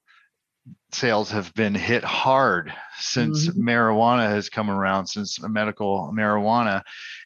[0.91, 3.57] sales have been hit hard since Mhm.
[3.57, 6.83] marijuana has come around since medical marijuana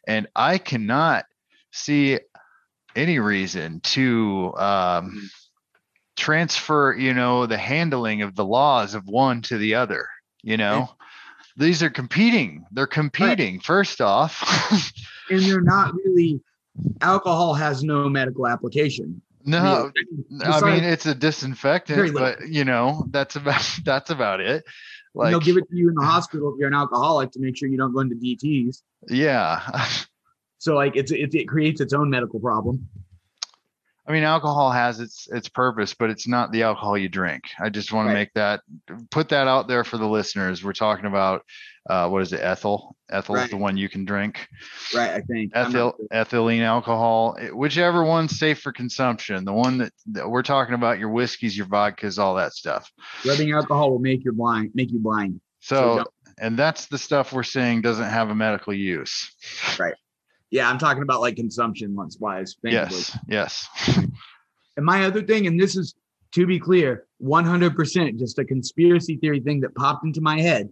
[0.07, 1.25] and I cannot
[1.77, 2.19] see
[2.95, 5.29] any reason to um
[6.15, 10.07] transfer you know the handling of the laws of one to the other
[10.47, 10.89] you know?
[11.57, 12.65] These are competing.
[12.71, 14.43] They're competing first off.
[15.29, 16.39] And they're not really.
[17.01, 19.21] Alcohol has no medical application.
[19.43, 19.91] no
[20.45, 24.63] i mean it's a disinfectant but you know that's about that's about it.
[24.63, 24.63] And
[25.15, 27.57] like they'll give it to you in the hospital if you're an alcoholic to make
[27.57, 28.83] sure you don't go into DTS.
[29.09, 29.59] yeah
[30.59, 32.87] So like it's it, it creates its own medical problem.
[34.09, 37.43] I mean, alcohol has its its purpose, but it's not the alcohol you drink.
[37.59, 38.13] I just want Right.
[38.13, 38.61] to make that
[39.11, 40.63] put that out there for the listeners.
[40.63, 41.43] We're talking about
[41.89, 42.39] uh, what is it?
[42.41, 42.95] Ethyl.
[43.09, 44.47] Ethyl is the one you can drink.
[44.95, 45.51] Right, I think.
[45.55, 46.07] Ethyl, sure.
[46.13, 49.43] ethylene alcohol, whichever one's safe for consumption.
[49.45, 52.89] The one that, that we're talking about, your whiskeys, your vodkas, all that stuff.
[53.25, 55.39] Rubbing alcohol will make you blind, make you blind.
[55.61, 56.07] So, don't-
[56.39, 59.33] and that's the stuff we're saying doesn't have a medical use.
[60.49, 62.55] Yeah, I'm talking about like consumption once wise.
[62.63, 63.09] Thank you, Blake.
[63.27, 64.07] yes, yes.
[64.77, 65.95] And my other thing, and this is
[66.33, 70.69] to be clear, 100% just a conspiracy theory thing that popped into my head.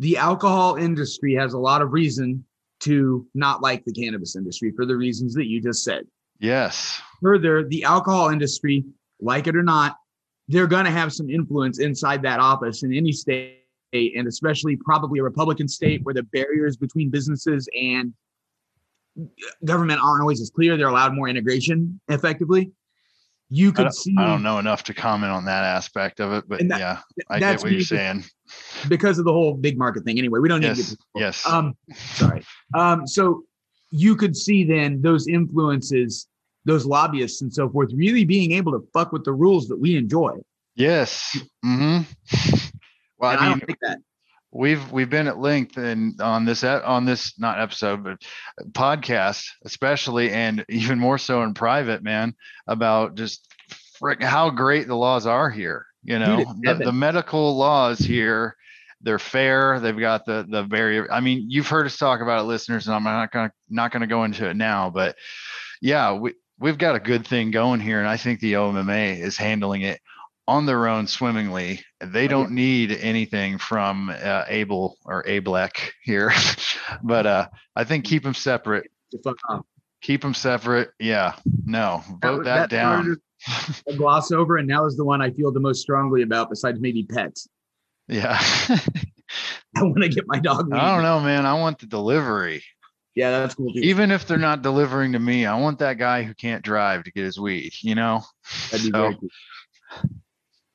[0.00, 2.44] The alcohol industry has a lot of reason
[2.80, 6.04] to not like the cannabis industry for the reasons that you just said.
[6.40, 7.00] Yes.
[7.22, 8.84] Further, the alcohol industry,
[9.20, 9.96] like it or not,
[10.48, 13.60] they're going to have some influence inside that office in any state,
[13.92, 18.12] and especially probably a Republican state where the barriers between businesses and
[19.64, 20.76] government aren't always as clear.
[20.76, 22.72] They're allowed more integration effectively.
[23.48, 26.44] You could don't, see I don't know enough to comment on that aspect of it,
[26.48, 28.24] but that- yeah, I get that's what you're saying.
[28.88, 30.18] because of the whole big market thing.
[30.18, 31.46] Anyway, we don't need to Yes, get yes.
[31.46, 31.74] um
[32.14, 32.42] sorry.
[32.74, 33.44] Um so
[33.90, 36.26] you could see then those influences,
[36.64, 39.96] those lobbyists and so forth, really being able to fuck with the rules that we
[39.96, 40.38] enjoy.
[40.74, 41.36] Yes.
[41.62, 41.98] hmm
[43.18, 43.98] Well, I I don't think that
[44.52, 48.18] we've we've been at length and on this on this not episode but
[48.72, 52.34] podcast especially and even more so in private man
[52.66, 53.48] about just
[53.98, 56.38] frick how great the laws are here you know?
[56.40, 58.56] it's the, the medical laws here
[59.00, 62.44] they're fair they've got the the very i mean you've heard us talk about it
[62.44, 65.16] listeners and i'm not gonna not gonna go into it now but
[65.80, 69.36] yeah we we've got a good thing going here and i think the omma is
[69.36, 70.00] handling it
[70.48, 71.80] on their own swimmingly.
[72.00, 76.32] They don't need anything from uh, ABLE or Ablek here,
[77.02, 78.90] but uh, I think keep them separate.
[79.12, 79.64] to fuck off.
[80.02, 80.90] Keep them separate.
[80.98, 81.34] Yeah,
[81.64, 83.16] no, vote was- that, down.
[83.88, 86.80] A gloss over, and now is the one I feel the most strongly about, besides
[86.80, 87.48] maybe pets.
[88.08, 88.36] Yeah,
[89.76, 90.70] I want to get my dog.
[90.70, 90.76] weed.
[90.78, 91.46] I don't know, man.
[91.46, 92.62] I want the delivery,
[93.14, 93.80] Yeah, that's cool too.
[93.80, 95.46] even if they're not delivering to me.
[95.46, 97.72] I want that guy who can't drive to get his weed.
[97.80, 98.22] You know.
[98.70, 99.28] That'd be So- very cool.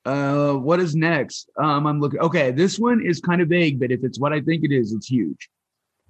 [0.07, 1.49] Uh, what is next?
[1.61, 2.21] Um, I'm looking.
[2.21, 4.93] Okay, this one is kind of vague, but if it's what I think it is,
[4.93, 5.49] it's huge.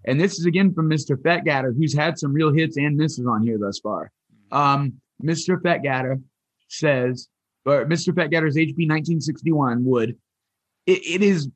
[0.05, 1.15] And this is again from Mr.
[1.17, 4.11] Fetgatter, who's had some real hits and misses on here thus far.
[4.51, 5.59] Um, Mr.
[5.59, 6.21] Fetgatter
[6.67, 7.27] says,
[7.65, 8.13] or Mr.
[8.13, 10.15] Fetgatter's HB 1961 would,
[10.85, 11.49] it, it is,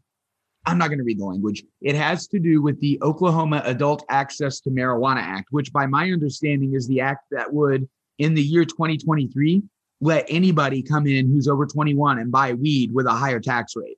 [0.65, 1.63] I'm not going to read the language.
[1.79, 6.11] It has to do with the Oklahoma Adult Access to Marijuana Act, which, by my
[6.11, 7.87] understanding, is the act that would,
[8.17, 9.61] in the year 2023,
[10.01, 13.97] let anybody come in who's over 21 and buy weed with a higher tax rate.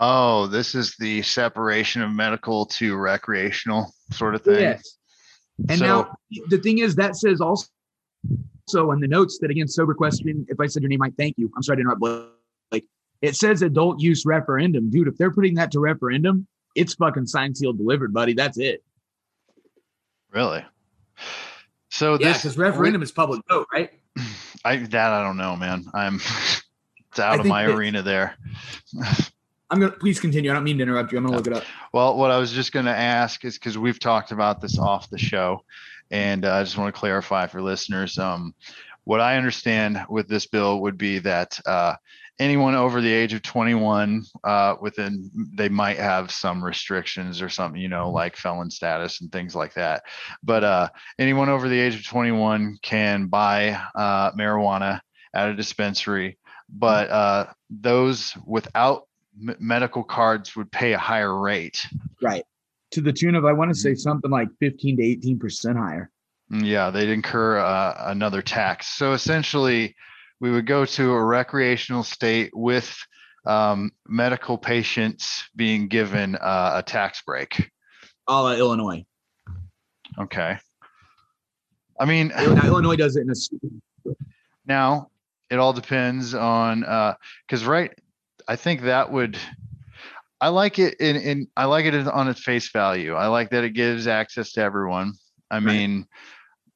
[0.00, 4.60] Oh, this is the separation of medical to recreational sort of thing.
[4.60, 4.96] Yes.
[5.68, 6.14] And So- now
[6.48, 7.66] the thing is that says also
[8.68, 10.46] so in the notes that again sober question.
[10.48, 11.50] If I said your name, I thank you.
[11.56, 12.02] I'm sorry to interrupt.
[12.70, 12.84] like
[13.22, 15.08] it says adult use referendum, dude.
[15.08, 18.34] If they're putting that to referendum, it's fucking signed, sealed, delivered, buddy.
[18.34, 18.84] That's it.
[20.30, 20.64] Really?
[21.90, 23.90] So Yeah, this because referendum is public vote, right?
[24.64, 25.86] I that I don't know, man.
[25.94, 26.16] I'm
[27.10, 28.36] it's out I of my that- arena there.
[29.70, 30.50] I'm gonna please continue.
[30.50, 31.18] I don't mean to interrupt you.
[31.18, 31.64] I'm gonna look it up.
[31.92, 35.10] Well, what I was just going to ask is because we've talked about this off
[35.10, 35.62] the show,
[36.10, 38.18] and uh, I just want to clarify for listeners.
[38.18, 38.54] Um,
[39.04, 41.94] what I understand with this bill would be that uh,
[42.38, 47.80] anyone over the age of 21, uh, within they might have some restrictions or something,
[47.80, 50.02] you know, like felon status and things like that.
[50.42, 55.00] But uh, anyone over the age of 21 can buy uh, marijuana
[55.34, 59.02] at a dispensary, but uh, those without
[59.40, 61.86] m- medical cards would pay a higher rate.
[62.22, 62.44] Right.
[62.92, 66.10] To the tune of I want to say something like 15 to 18 percent higher.
[66.50, 68.86] Mm, Yeah, they'd incur uh, another tax.
[68.96, 69.94] So essentially,
[70.40, 72.96] we would go to a recreational state with
[73.46, 77.70] um, medical patients being given uh, a tax break.
[78.28, 79.04] A la Illinois.
[80.18, 80.58] Okay.
[82.00, 84.14] I mean, Now, Illinois does it in a
[84.66, 85.10] now
[85.50, 86.80] it all depends on
[87.46, 87.92] because right,
[88.46, 89.38] I think that would.
[90.40, 93.14] I like it in, in I like it on its face value.
[93.14, 95.14] I like that it gives access to everyone.
[95.50, 95.64] I Right.
[95.64, 96.06] mean,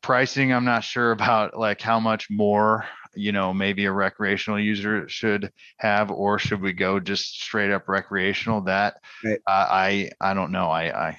[0.01, 5.09] pricing, I'm not sure about like how much more, you know, maybe a recreational user
[5.09, 8.63] should have, or should we go just straight up recreational?
[8.63, 9.41] That Right.
[9.47, 10.69] uh, I I don't know.
[10.71, 11.19] I I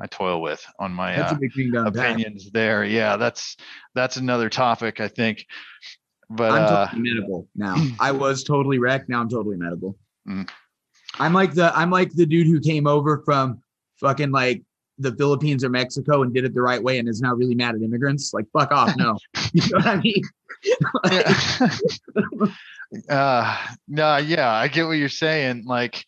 [0.00, 2.84] I toil with on my uh, a big down opinions there.
[2.84, 3.56] Yeah, that's
[3.94, 5.46] that's another topic I think.
[6.28, 7.76] But I'm uh, totally medical now.
[7.98, 9.08] I was totally wrecked.
[9.08, 9.98] Now I'm totally medical.
[10.28, 10.48] Mm.
[11.18, 13.62] I'm like the I'm like the dude who came over from
[13.98, 14.62] fucking like
[15.00, 17.74] the Philippines or Mexico and did it the right way and is now really mad
[17.74, 18.32] at immigrants.
[18.32, 18.96] Like fuck off.
[18.96, 19.18] No.
[19.52, 20.22] you know what I mean?
[23.08, 23.56] uh
[23.88, 26.04] no yeah i get what you're saying like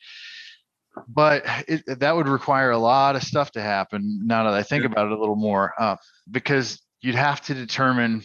[1.09, 4.84] but it, that would require a lot of stuff to happen now that i think
[4.84, 5.97] about it a little more uh,
[6.30, 8.22] because you'd have to determine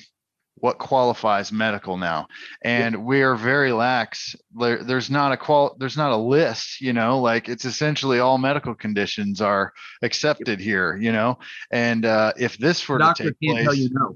[0.59, 2.27] what qualifies medical now
[2.63, 6.93] and we are very lax there, there's not a qual there's not a list you
[6.93, 11.37] know like it's essentially all medical conditions are accepted here you know
[11.71, 14.15] and uh, if this were to take can't place tell you no.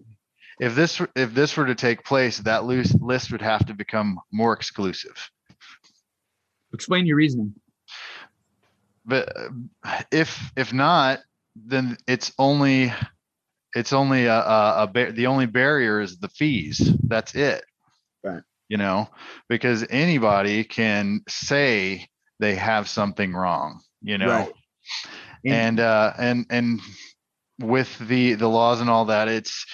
[0.60, 3.74] if this were- if this were to take place, that loose list would have to
[3.74, 5.30] become more exclusive.
[6.74, 7.54] Explain your reasoning.
[9.06, 11.20] But uh, if if not,
[11.56, 12.94] then it's only
[13.76, 16.92] it's only a, a, a bar- the only barrier is the fees.
[17.04, 17.64] That's it.
[18.24, 18.42] Right.
[18.70, 19.10] You know,
[19.50, 22.08] because anybody can say
[22.40, 23.82] they have something wrong.
[24.02, 24.52] You know, Right.
[25.44, 26.80] And- and uh and and
[27.60, 29.66] with the the laws and all that it's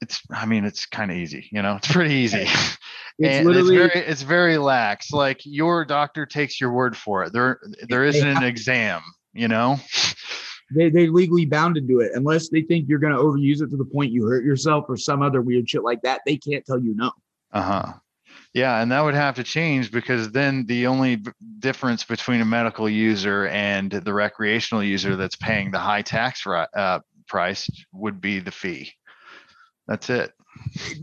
[0.00, 2.46] it's i mean it's kind of easy you know it's pretty easy
[3.18, 7.60] It's it's very it's very lax like your doctor takes your word for it there
[7.88, 9.02] there isn't an exam
[9.32, 9.78] you know
[10.74, 13.76] they they legally bound to do it unless they think you're gonna overuse it to
[13.76, 16.20] the point you hurt yourself or some other weird shit like that.
[16.26, 17.12] They can't tell you no.
[17.52, 17.92] uh-huh
[18.52, 22.44] yeah and that would have to change because then the only b- difference between a
[22.44, 28.20] medical user and the recreational user that's paying the high tax ri- uh, price would
[28.20, 28.90] be the fee
[29.86, 30.32] that's it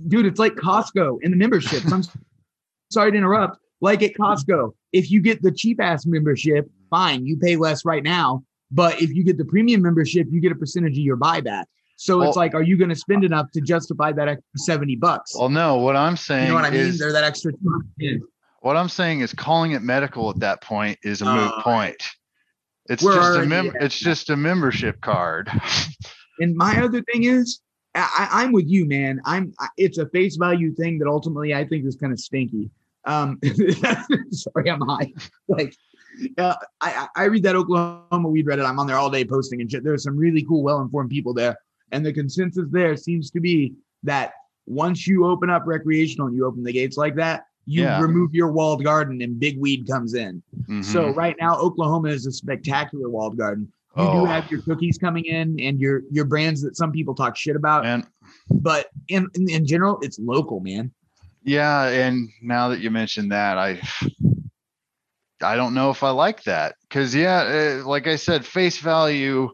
[0.07, 1.91] dude, it's like Costco and the memberships.
[1.91, 2.03] I'm
[2.91, 3.57] sorry to interrupt.
[3.82, 8.03] Like at Costco, if you get the cheap ass membership, fine, you pay less right
[8.03, 8.43] now.
[8.72, 11.65] But if you get the premium membership, you get a percentage of your buyback.
[11.97, 15.36] So it's like, are you going to spend enough to justify that extra 70 bucks?
[15.38, 16.80] well no what i'm saying you know what I mean?
[16.80, 17.51] Is, They're that extra.
[18.61, 22.03] What I'm saying is calling it medical at that point is a moot Uh, point.
[22.89, 25.51] It's just a already mem- at it's just a membership card.
[26.39, 27.59] And my other thing is,
[27.93, 29.22] I, I'm with you, man.
[29.26, 29.53] I'm.
[29.78, 32.72] It's a face value thing that ultimately I think is kind of stinky.
[33.05, 33.39] Um,
[34.32, 35.13] sorry, I'm high.
[35.47, 35.76] Like,
[36.38, 38.66] uh, I I I read that Oklahoma weed Reddit.
[38.66, 39.84] I'm on there all day posting and shit.
[39.84, 41.57] There's some really cool, well-informed people there,
[41.91, 44.34] and the consensus there seems to be that
[44.68, 47.99] once you open up recreational and you open the gates like that, you Yeah.
[47.99, 50.41] remove your walled garden and big weed comes in.
[50.82, 51.16] So Mhm.
[51.16, 53.72] right now, Oklahoma is a spectacular walled garden.
[53.97, 54.12] You Oh.
[54.22, 57.55] do have your cookies coming in and your your brands that some people talk shit
[57.55, 58.05] about, And
[58.62, 60.91] but in, in in general, it's local, man.
[61.43, 63.80] yeah, and now that you mentioned that, I
[65.44, 69.50] I don't know if I like that because yeah, uh, like I said, face value,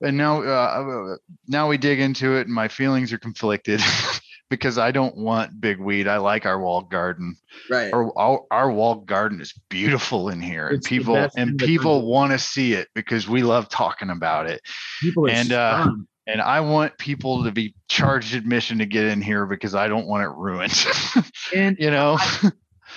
[0.00, 1.16] and now uh,
[1.46, 3.80] now we dig into it, and my feelings are conflicted
[4.50, 6.08] because I don't want big weed.
[6.08, 7.36] I like our walled garden.
[7.70, 7.92] Right.
[7.92, 12.06] Our our, our walled garden is beautiful in here, and It's the people and people
[12.06, 14.60] want to see it because we love talking about it.
[15.00, 15.88] People are and, uh.
[16.26, 20.06] And I want people to be charged admission to get in here because I don't
[20.06, 20.86] want it ruined.
[21.54, 22.18] and you know.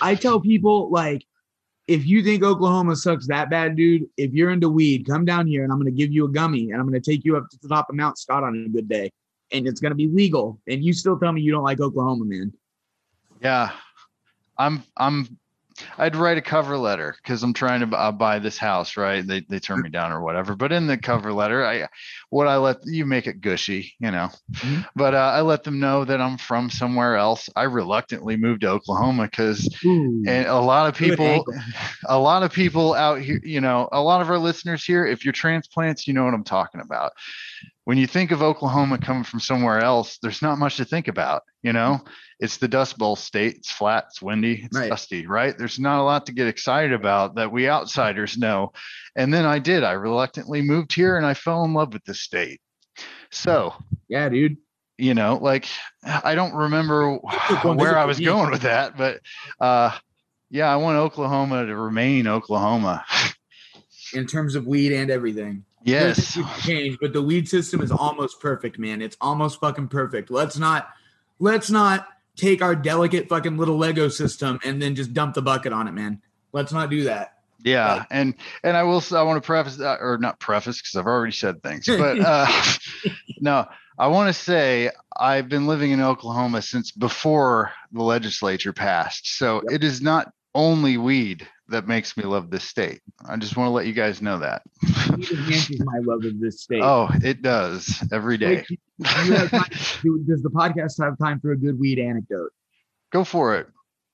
[0.02, 1.26] I tell people like,
[1.88, 5.64] if you think Oklahoma sucks that bad, dude, if you're into weed, come down here
[5.64, 7.70] and I'm gonna give you a gummy and I'm gonna take you up to the
[7.70, 9.12] top of Mount Scott on a good day,
[9.52, 10.60] and it's gonna be legal.
[10.68, 12.54] And you still tell me you don't like Oklahoma, man.
[13.42, 13.72] Yeah,
[14.58, 14.84] I'm.
[14.98, 15.38] I'm.
[15.98, 18.98] I'd write a cover letter because I'm trying to uh, buy this house.
[18.98, 19.26] Right?
[19.26, 20.56] They they turn me down or whatever.
[20.56, 21.88] But in the cover letter, I
[22.30, 24.30] what I let you make it gushy, you know.
[24.54, 24.86] Mhm.
[24.96, 27.50] But uh, I let them know that I'm from somewhere else.
[27.56, 31.46] I reluctantly moved to Oklahoma because and a lot of people
[32.06, 35.24] a lot of people out here you know a lot of our listeners here if
[35.26, 37.12] you're transplants you know what i'm talking about
[37.88, 41.44] when you think of oklahoma coming from somewhere else there's not much to think about
[41.64, 42.02] you know?
[42.40, 43.56] It's the dust bowl state.
[43.56, 44.90] It's flat it's windy it's Right.
[44.90, 45.58] dusty right?
[45.58, 48.74] There's not a lot to get excited about that we outsiders know.
[49.16, 49.84] And then i did.
[49.84, 52.60] I reluctantly moved here and i fell in love with the state.
[53.32, 53.74] So
[54.10, 54.58] yeah, dude.
[54.98, 55.66] you know like
[56.04, 57.16] i don't remember
[57.64, 59.22] where i was going with that but
[59.62, 59.92] uh
[60.50, 63.06] yeah i want oklahoma to remain oklahoma.
[64.14, 65.64] In terms of weed and everything.
[65.88, 69.02] Yes There's things to change, but the weed system is almost perfect, man.
[69.02, 70.30] It's almost fucking perfect.
[70.30, 70.90] Let's not
[71.40, 75.74] let's not take our delicate fucking little Lego system and then just dump the bucket
[75.74, 76.22] on it, man.
[76.54, 77.34] Let's not do that.
[77.64, 80.96] yeah Like- and and i will I want to preface that or not preface because
[80.96, 82.46] i've already said things but uh
[83.40, 83.66] no
[83.98, 89.56] i want to say i've been living in oklahoma since before the legislature passed so
[89.70, 89.74] Yep.
[89.82, 93.72] it is not only weed that makes me love this state i just want to
[93.72, 94.62] let you guys know that
[95.10, 96.82] enhances my love of this state.
[96.84, 98.80] oh it does every day Wait,
[99.24, 99.52] do have
[100.28, 102.52] does the podcast have time for a good weed anecdote?
[103.12, 103.68] go for it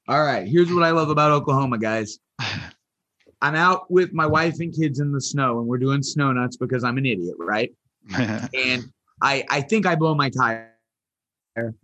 [0.08, 2.20] All right, here's what I love about Oklahoma, guys.
[3.41, 6.56] I'm out with my wife and kids in the snow, and we're doing snow nuts
[6.58, 7.72] because I'm an idiot, right?
[8.18, 8.84] and
[9.22, 10.72] I I think I blow my tire.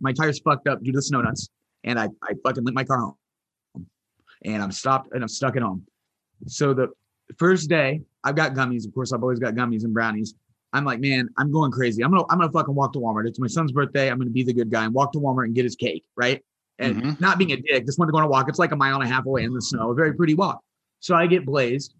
[0.00, 1.48] My tire's fucked up due to the snow nuts,
[1.84, 3.14] and I I fucking lit my car home,
[4.44, 5.86] and I'm stopped and I'm stuck at home.
[6.46, 6.88] So the
[7.38, 8.86] first day, I've got gummies.
[8.86, 10.34] Of course, I've always got gummies and brownies.
[10.72, 12.02] I'm like, man, I'm going crazy.
[12.04, 13.26] I'm gonna I'm gonna fucking walk to Walmart.
[13.26, 14.10] It's my son's birthday.
[14.10, 16.44] I'm gonna be the good guy and walk to Walmart and get his cake, right?
[16.78, 17.20] And Mhm.
[17.20, 18.48] not being a dick, just want to go on a walk.
[18.48, 20.62] It's like a mile and a half away in the snow, a very pretty walk.
[21.00, 21.94] So I get blazed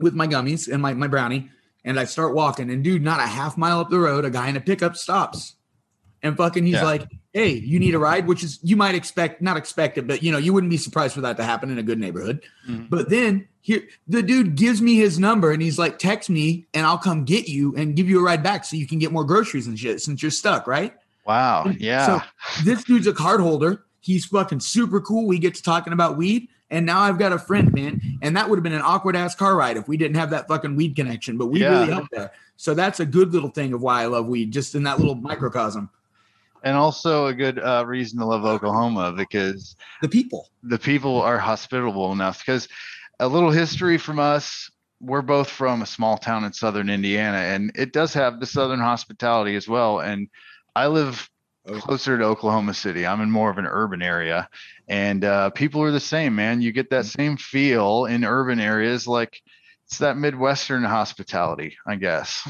[0.00, 1.50] with my gummies and my, my brownie,
[1.84, 2.70] and I start walking.
[2.70, 5.56] And dude, not a half mile up the road, a guy in a pickup stops.
[6.22, 6.84] And fucking he's Yeah.
[6.84, 10.22] like, Hey, you need a ride, which is you might expect, not expect it, but
[10.22, 12.42] you know, you wouldn't be surprised for that to happen in a good neighborhood.
[12.68, 12.88] Mhm.
[12.88, 16.86] But then here the dude gives me his number and he's like, text me and
[16.86, 19.24] I'll come get you and give you a ride back so you can get more
[19.24, 20.94] groceries and shit since you're stuck, right?
[21.26, 22.22] wow yeah So
[22.64, 23.84] this dude's a card holder.
[24.00, 25.26] He's fucking super cool.
[25.26, 26.48] We get to talking about weed.
[26.70, 28.00] And now I've got a friend, man.
[28.22, 30.48] And that would have been an awkward ass car ride if we didn't have that
[30.48, 31.36] fucking weed connection.
[31.36, 31.80] But we Yeah.
[31.80, 32.30] really helped there.
[32.56, 35.14] So that's a good little thing of why I love weed, just in that little
[35.14, 35.90] microcosm.
[36.68, 40.48] And also a good uh, reason to love oklahoma because The people.
[40.62, 42.68] the people are hospitable enough because
[43.20, 47.72] a little history from us we're both from a small town in southern indiana and
[47.74, 50.28] it does have the southern hospitality as well and
[50.76, 51.28] i live
[51.70, 51.80] Oh.
[51.80, 53.04] closer to oklahoma city.
[53.06, 54.48] I'm in more of an urban area
[54.88, 56.62] and uh, people are the same man.
[56.62, 59.42] You get that same feel in urban areas like
[59.86, 62.40] it's that midwestern hospitality i guess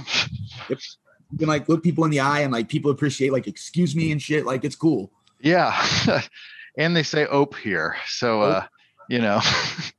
[1.30, 4.12] You can like look people in the eye and like people appreciate like excuse me
[4.12, 4.46] and shit.
[4.46, 5.10] Like it's cool.
[5.40, 5.86] Yeah.
[6.78, 7.96] and they say ope here.
[8.06, 8.66] So uh,
[9.08, 9.40] you know,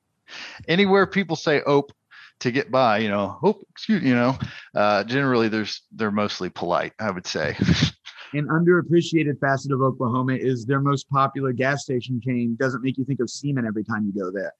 [0.67, 1.91] anywhere people say ope
[2.39, 4.37] to get by, you know, ope, excuse you know,
[4.75, 7.55] uh generally there's they're mostly polite, I would say.
[8.33, 13.03] An underappreciated facet of Oklahoma is their most popular gas station chain doesn't make you
[13.03, 14.53] think of semen every time you go there.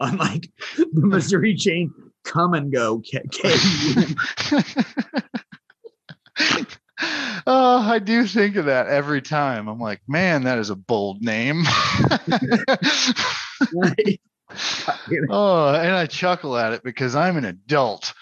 [0.00, 1.94] Unlike the Missouri chain
[2.24, 3.00] come and go.
[3.00, 3.54] K- K-
[7.46, 9.68] oh, I do think of that every time.
[9.68, 11.64] I'm like, man, that is a bold name.
[15.30, 18.12] oh, and I chuckle at it because I'm an adult.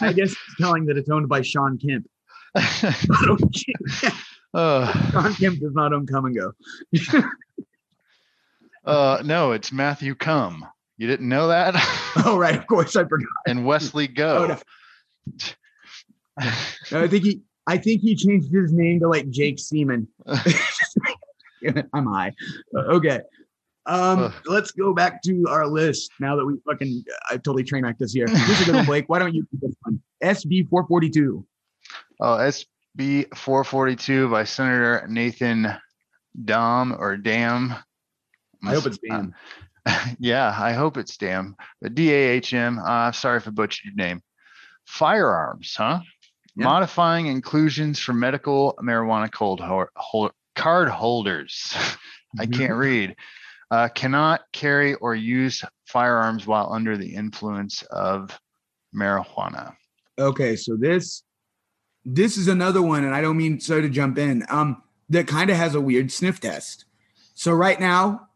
[0.00, 2.08] I guess it's telling that it's owned by Shawn Kemp.
[4.54, 6.52] Uh, Shawn Kemp does not own Kum & Go.
[8.84, 10.64] uh, no, it's Matthew Cum.
[10.96, 11.74] You didn't know that?
[12.16, 12.54] Oh, right.
[12.56, 13.26] Of course, I forgot.
[13.48, 14.46] and Wesley Oh, Go.
[14.46, 14.58] no.
[16.92, 17.40] No, I think he.
[17.66, 20.06] I think he changed his name to like Jake Seaman.
[21.92, 22.32] I'm high.
[22.76, 23.20] Uh, Okay.
[23.86, 24.32] Um, Ugh.
[24.46, 28.14] let's go back to our list now that we fucking I totally train wrecked this.
[28.14, 29.08] Here's a good one, Blake.
[29.08, 30.00] Why don't you this one?
[30.22, 31.44] SB 442.
[32.20, 32.26] Oh,
[32.96, 35.66] SB 442 by Senator Nathan
[36.44, 37.74] Dom or Dam.
[38.64, 39.34] I hope it's Dan.
[40.18, 41.56] yeah, I hope it's Dam.
[41.80, 42.78] But D A H M.
[42.78, 44.22] Uh, sorry if I butchered your name.
[44.86, 46.00] Firearms, huh?
[46.56, 46.64] Yeah.
[46.64, 51.74] Modifying inclusions for medical marijuana cold hol- hol- card holders.
[52.38, 53.16] I can't read.
[53.70, 58.38] Uh, cannot carry or use firearms while under the influence of
[58.94, 59.74] marijuana.
[60.18, 61.22] Okay, so this
[62.04, 64.44] this is another one, and I don't mean so to jump in.
[64.48, 66.84] Um, that kind of has a weird sniff test.
[67.34, 68.28] So right now,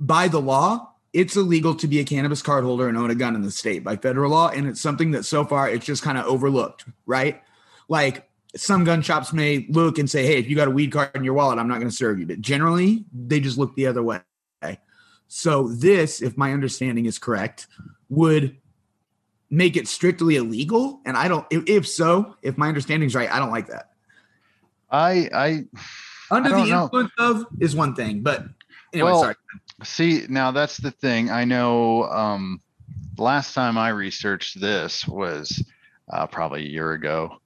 [0.00, 3.34] by the law, it's illegal to be a cannabis card holder and own a gun
[3.34, 6.18] in the state by federal law, and it's something that so far it's just kind
[6.18, 7.42] of overlooked, right?
[7.88, 11.10] Like some gun shops may look and say, "Hey, if you got a weed card
[11.14, 13.86] in your wallet, I'm not going to serve you," but generally they just look the
[13.86, 14.20] other way.
[15.28, 17.68] So this, if my understanding is correct,
[18.08, 18.56] would
[19.50, 23.38] make it strictly illegal and i don't if, so if my understanding is right i
[23.40, 23.90] don't like that
[24.92, 25.64] I I
[26.30, 26.84] under I the know.
[26.84, 28.44] influence of is one thing but
[28.92, 29.34] anyway Well, sorry
[29.82, 31.30] See, now that's the thing.
[31.30, 32.60] I know um
[33.18, 35.62] last time I researched this was
[36.12, 37.36] uh, probably a year ago.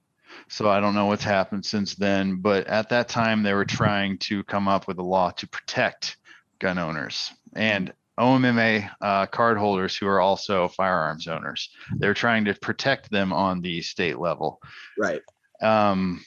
[0.47, 4.17] So I don't know what's happened since then, but at that time they were trying
[4.19, 6.17] to come up with a law to protect
[6.59, 11.69] gun owners and OMMA uh, card holders who are also firearms owners.
[11.97, 14.61] They're trying to protect them on the state level
[14.97, 15.21] right
[15.61, 16.23] um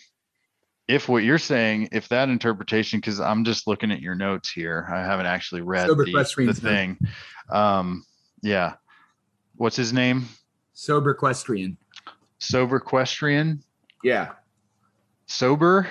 [0.88, 4.88] if what you're saying if that interpretation because i'm just looking at your notes here.
[4.90, 6.98] I haven't actually read Sober the, the thing.
[7.50, 8.04] Um
[8.42, 8.74] yeah.
[9.56, 10.26] What's his name?
[10.72, 11.76] Sober equestrian
[12.38, 13.62] sober equestrian
[14.02, 14.32] yeah.
[15.26, 15.88] Sober?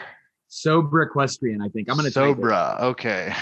[0.47, 1.89] Sober equestrian i think.
[1.89, 3.33] I'm gonna sobra okay.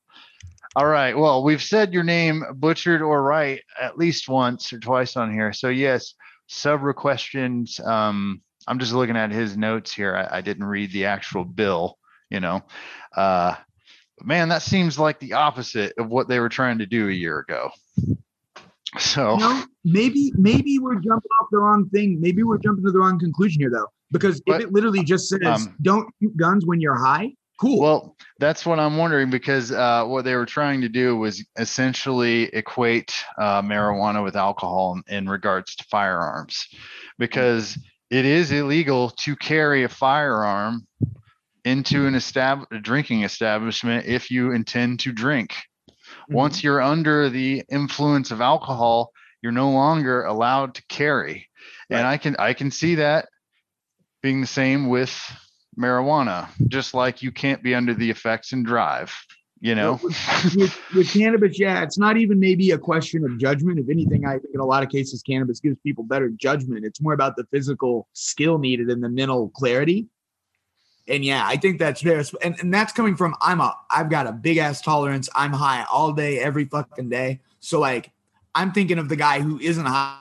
[0.76, 5.16] All right well we've said your name butchered or right at least once or twice
[5.16, 5.52] on here.
[5.52, 6.14] So yes
[6.46, 10.16] sober questions um i'm just looking at his notes here.
[10.16, 11.98] I, I didn't read the actual bill
[12.30, 12.62] you know?
[13.16, 13.54] Uh
[14.22, 17.38] man that seems like the opposite of what they were trying to do a year
[17.38, 17.70] ago.
[18.98, 22.20] So You know, maybe maybe we're jumping off the wrong thing.
[22.20, 23.88] Maybe we're jumping to the wrong conclusion here though.
[24.10, 27.80] Because But, if it literally just says um, don't shoot guns when you're high cool.
[27.80, 32.44] Well, that's what I'm wondering because uh, what they were trying to do was essentially
[32.54, 36.68] equate uh, marijuana with alcohol in, in regards to firearms,
[37.18, 37.78] because
[38.10, 40.86] it is illegal to carry a firearm
[41.64, 45.52] into an estab- a drinking establishment if you intend to drink.
[45.52, 46.34] Mm-hmm.
[46.34, 51.48] Once you're under the influence of alcohol, you're no longer allowed to carry.
[51.90, 53.28] And I can I can see that
[54.22, 55.18] being the same with
[55.78, 59.14] marijuana, just like you can't be under the effects and drive,
[59.60, 59.98] you know?
[60.02, 63.78] with, with cannabis, yeah, it's not even maybe a question of judgment.
[63.78, 66.84] If anything, I think in a lot of cases, cannabis gives people better judgment.
[66.84, 70.06] It's more about the physical skill needed and the mental clarity.
[71.08, 72.22] And yeah, I think that's there.
[72.42, 75.28] And, and that's coming from I'm a I've got a big ass tolerance.
[75.34, 77.40] I'm high all day, every fucking day.
[77.60, 78.12] So like
[78.54, 80.18] I'm thinking of the guy who isn't high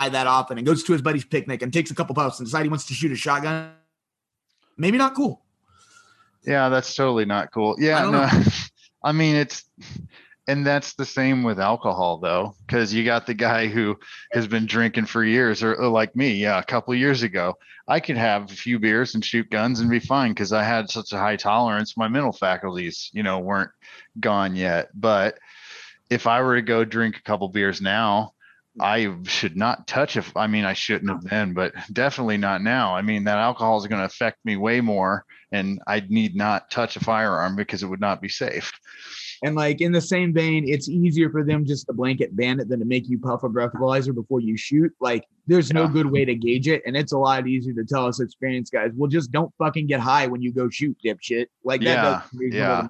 [0.00, 2.62] that often and goes to his buddy's picnic and takes a couple puffs and decides
[2.62, 3.72] he wants to shoot a shotgun.
[4.76, 5.42] Maybe not cool.
[6.48, 7.76] Yeah, that's totally not cool.
[7.78, 8.28] Yeah, don't no.
[9.04, 9.64] I mean it's
[10.48, 13.98] and that's the same with alcohol though, because you got the guy who
[14.32, 17.58] has been drinking for years, or, or like me, yeah, a couple of years ago.
[17.86, 20.90] I could have a few beers and shoot guns and be fine because I had
[20.90, 21.98] such a high tolerance.
[21.98, 23.70] My mental faculties, you know, weren't
[24.20, 24.88] gone yet.
[24.94, 25.38] But
[26.08, 28.32] if I were to go drink a couple beers now,
[28.80, 32.94] I should not touch if I mean I shouldn't have then, but definitely not now.
[32.94, 36.70] I mean that alcohol is going to affect me way more and I need not
[36.70, 38.72] touch a firearm because it would not be safe.
[39.42, 42.68] And like in the same vein, it's easier for them just to blanket ban it
[42.68, 44.92] than to make you puff a breathalyzer before you shoot.
[45.00, 46.82] Like there's no good way to gauge it.
[46.86, 49.98] And it's a lot easier to tell us experienced guys, well, just don't fucking get
[49.98, 51.46] high when you go shoot, dipshit.
[51.64, 52.88] Like that Yeah, yeah.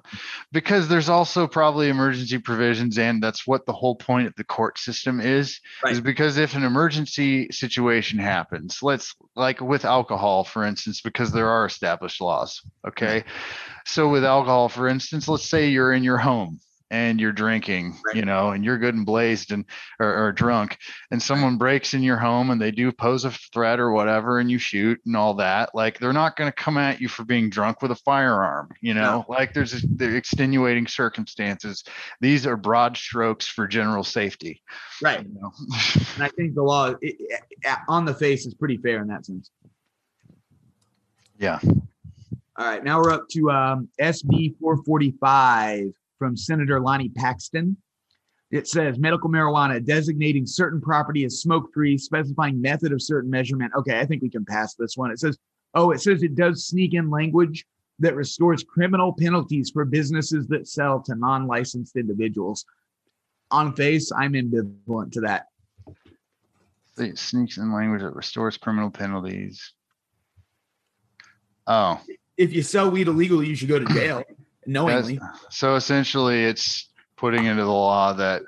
[0.51, 4.77] Because there's also probably emergency provisions and that's what the whole point of the court
[4.77, 11.01] system is is because if an emergency situation happens, let's like with alcohol for instance
[11.01, 13.23] because there are established laws, okay?
[13.85, 16.59] So with alcohol for instance, let's say you're in your home
[16.91, 18.15] and you're drinking, Right.
[18.15, 19.65] you know, and you're good and blazed and
[19.99, 20.77] or, or drunk,
[21.11, 24.49] and someone breaks in your home and they do pose a threat or whatever, and
[24.49, 27.49] you shoot and all that, like they're not going to come at you for being
[27.49, 31.83] drunk with a firearm, you know, like there's the extenuating circumstances.
[32.21, 34.61] These are broad strokes for general safety.
[35.01, 35.23] Right.
[35.23, 35.51] You know?
[36.15, 37.17] And I think the law it-
[37.87, 39.51] on the face is pretty fair in that sense.
[41.37, 41.59] yeah.
[42.57, 47.77] All right, now we're up to um, SB 445 from Senator Lonnie Paxton.
[48.51, 53.71] It says medical marijuana designating certain property as smoke free, specifying method of certain measurement.
[53.77, 55.11] Okay, I think we can pass this one.
[55.11, 55.37] It says,
[55.75, 57.65] oh, it says it does sneak in language
[57.99, 62.65] that restores criminal penalties for businesses that sell to non licensed individuals.
[63.51, 65.45] On face, I'm ambivalent to that.
[66.97, 69.73] It sneaks in language that restores criminal penalties.
[71.67, 72.01] Oh,
[72.35, 74.23] If you sell weed illegally, you should go to jail
[74.65, 75.17] that's-
[75.49, 78.41] so essentially it's putting into the law that,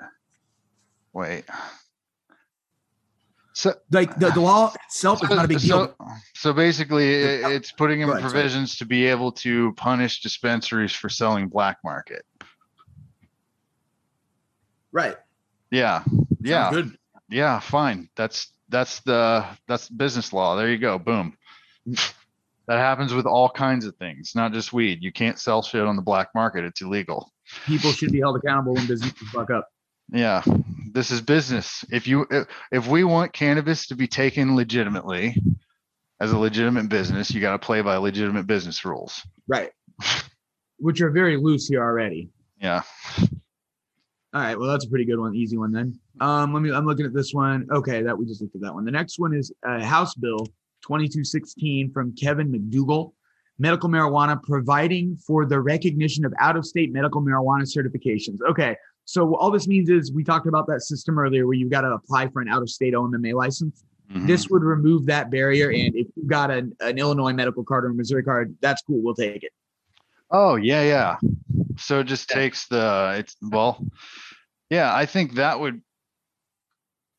[1.12, 1.44] wait.
[3.54, 5.94] So, Like the, the law itself is not a big deal.
[5.98, 8.32] so, so basically it, it's putting in ahead, sorry.
[8.32, 12.24] provisions to be able to punish dispensaries for selling black market.
[14.90, 15.16] Right.
[15.70, 16.02] Yeah.
[16.40, 16.70] Yeah.
[16.70, 16.98] Sounds Good.
[17.28, 18.08] Yeah, fine.
[18.16, 20.56] That's that's the that's business law.
[20.56, 20.98] There you go.
[20.98, 21.36] Boom.
[22.68, 25.02] That happens with all kinds of things, not just weed.
[25.02, 26.64] You can't sell shit on the black market.
[26.64, 27.32] It's illegal.
[27.66, 29.68] people should be held accountable when businesses fuck up.
[30.10, 30.42] Yeah.
[30.92, 31.84] This is business.
[31.90, 35.36] If you if, if we want cannabis to be taken legitimately
[36.20, 39.22] as a legitimate business, you got to play by legitimate business rules.
[39.48, 39.70] Right.
[40.78, 42.28] Which are very loose here already.
[42.60, 42.82] Yeah.
[44.34, 44.58] All right.
[44.58, 45.34] Well, that's a pretty good one.
[45.34, 45.98] Easy one then.
[46.20, 47.66] Um, let me, I'm looking at this one.
[47.70, 48.02] Okay.
[48.02, 48.84] That we just looked at that one.
[48.84, 50.46] The next one is a House Bill
[50.82, 53.12] 2216 from Kevin McDugle.
[53.58, 58.38] Medical marijuana providing for the recognition of out of state medical marijuana certifications.
[58.48, 58.76] Okay.
[59.04, 61.92] So all this means is we talked about that system earlier where you've got to
[61.92, 63.84] apply for an out of state OMMA license.
[64.10, 64.26] Mhm.
[64.26, 65.70] This would remove that barrier.
[65.70, 69.00] And if you've got an, an Illinois medical card or a Missouri card, that's cool.
[69.02, 69.52] We'll take it.
[70.30, 71.16] Oh yeah, yeah.
[71.76, 73.84] So it just takes the it's well,
[74.70, 74.94] yeah.
[74.94, 75.82] I think that would,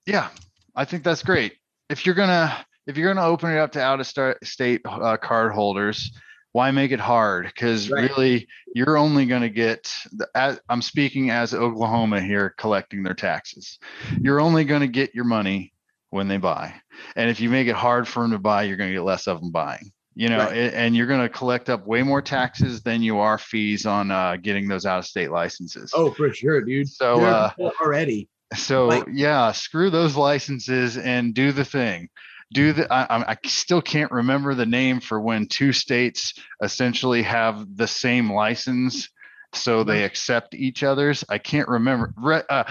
[0.05, 0.29] yeah,
[0.75, 1.53] I think that's great.
[1.89, 5.17] If you're gonna if you're gonna open it up to out of star- state uh,
[5.17, 6.11] card holders,
[6.51, 7.45] why make it hard?
[7.45, 8.09] Because Right.
[8.09, 9.91] really, you're only gonna get.
[10.13, 13.79] The, as, I'm speaking as Oklahoma here, collecting their taxes.
[14.21, 15.73] You're only gonna get your money
[16.09, 16.73] when they buy,
[17.15, 19.39] and if you make it hard for them to buy, you're gonna get less of
[19.39, 20.55] them buying you know, Right.
[20.55, 24.11] a- and you're going to collect up way more taxes than you are fees on
[24.11, 25.91] uh, getting those out of state licenses.
[25.95, 26.87] Oh, for sure, dude.
[26.87, 27.49] So, uh,
[27.81, 28.29] already.
[28.55, 32.09] so like- yeah, screw those licenses and do the thing.
[32.51, 32.91] Do the.
[32.91, 38.31] I, I- still can't remember the name for when two states essentially have the same
[38.31, 39.09] license,
[39.53, 41.23] so they accept each other's.
[41.29, 42.13] I can't remember.
[42.17, 42.63] Re, uh,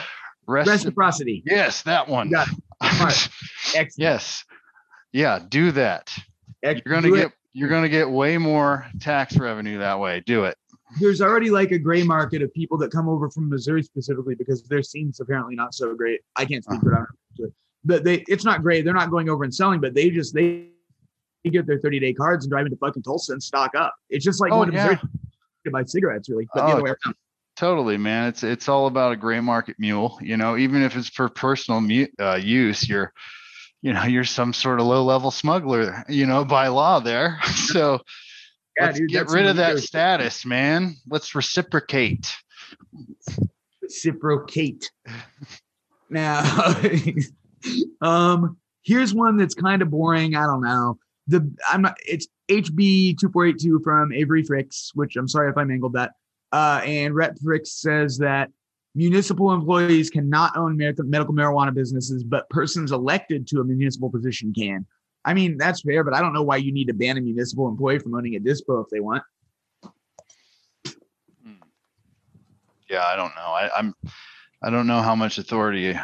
[0.47, 1.43] rest, Reciprocity.
[1.47, 2.31] yes, that one.
[2.83, 3.29] Smart.
[3.97, 4.45] Yes,
[5.13, 6.13] yeah, do that.
[6.63, 10.21] You're gonna get you're gonna get way more tax revenue that way.
[10.27, 10.57] Do it.
[11.01, 14.63] There's already like a gray market of people that come over from Missouri specifically because
[14.65, 16.21] their scene's apparently not so great.
[16.37, 17.09] I can't speak for
[17.39, 17.53] it,
[17.85, 18.85] but they it's not great.
[18.85, 20.69] They're not going over and selling, but they just they
[21.45, 23.95] get their 30 day cards and drive into fucking Tulsa and stock up.
[24.11, 24.97] It's just like Oh, going yeah.
[25.65, 26.49] To buy cigarettes, really.
[26.55, 27.15] But the Oh, other way around.
[27.57, 28.29] Totally, man.
[28.29, 30.19] It's it's all about a gray market mule.
[30.23, 33.13] You know, even if it's for personal mu- uh, use, you're,
[33.83, 36.05] you know, you're some sort of low level smuggler.
[36.09, 37.39] You know, by law there.
[37.53, 38.01] So
[38.79, 40.97] Yeah, let's dude, get rid of that status, man.
[41.09, 42.35] Let's reciprocate.
[43.81, 44.91] reciprocate.
[46.11, 46.43] Now,
[48.01, 50.35] um, here's one that's kind of boring.
[50.35, 50.99] I don't know.
[51.29, 51.97] The I'm not.
[52.07, 55.95] It's HB two four eight two from Avery Frix, which I'm sorry if I mangled
[55.95, 56.13] that.
[56.51, 58.51] Uh, and Rep Frix says that
[58.95, 64.85] municipal employees cannot own medical marijuana businesses, but persons elected to a municipal position can.
[65.25, 67.69] I mean, that's fair, but I don't know why you need to ban a municipal
[67.69, 69.23] employee from owning a dispo if they want.
[72.91, 73.41] Yeah, I don't know.
[73.41, 73.95] I, I'm,
[74.63, 75.97] I don't know how much authority.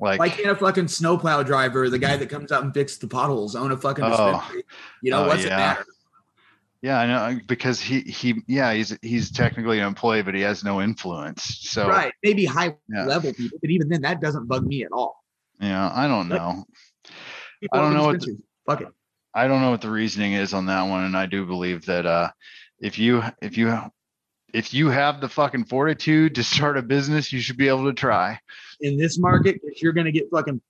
[0.00, 3.08] Like, Why can't a fucking snowplow driver, the guy that comes out and fixes the
[3.08, 4.10] potholes, own a fucking Oh.
[4.10, 4.62] dispensary?
[5.02, 5.56] You know, Oh, what's it yeah.
[5.56, 5.84] matter?
[6.82, 10.62] yeah, I know because he he yeah he's he's technically an employee, but he has
[10.62, 11.42] no influence.
[11.68, 12.12] So Right.
[12.22, 13.06] Maybe high Yeah.
[13.06, 15.24] level people, but even then, that doesn't bug me at all.
[15.60, 16.64] yeah, I don't know.
[17.60, 18.88] People I don't know what the- Fuck it.
[19.34, 22.06] I don't know what the reasoning is on that one, and I do believe that
[22.06, 22.30] uh,
[22.80, 23.76] if you if you
[24.54, 27.92] if you have the fucking fortitude to start a business, you should be able to
[27.92, 28.38] try.
[28.80, 30.60] In this market, you're gonna get fucking,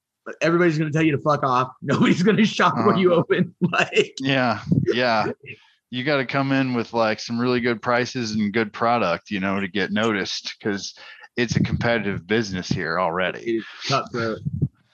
[0.41, 1.73] everybody's gonna tell you to fuck off.
[1.83, 2.99] Nobody's gonna shop when Uh-huh.
[2.99, 3.55] you open.
[3.73, 5.27] Like, Yeah, yeah,
[5.91, 9.41] you got to come in with like some really good prices and good product, you
[9.41, 10.95] know, to get noticed because
[11.37, 13.63] it's a competitive business here already.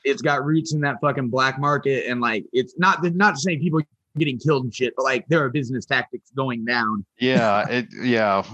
[0.07, 3.81] It's got roots in that fucking black market, and like it's not not saying people
[4.19, 7.05] getting killed and shit, but like there are business tactics going down.
[7.19, 8.45] Yeah, it yeah,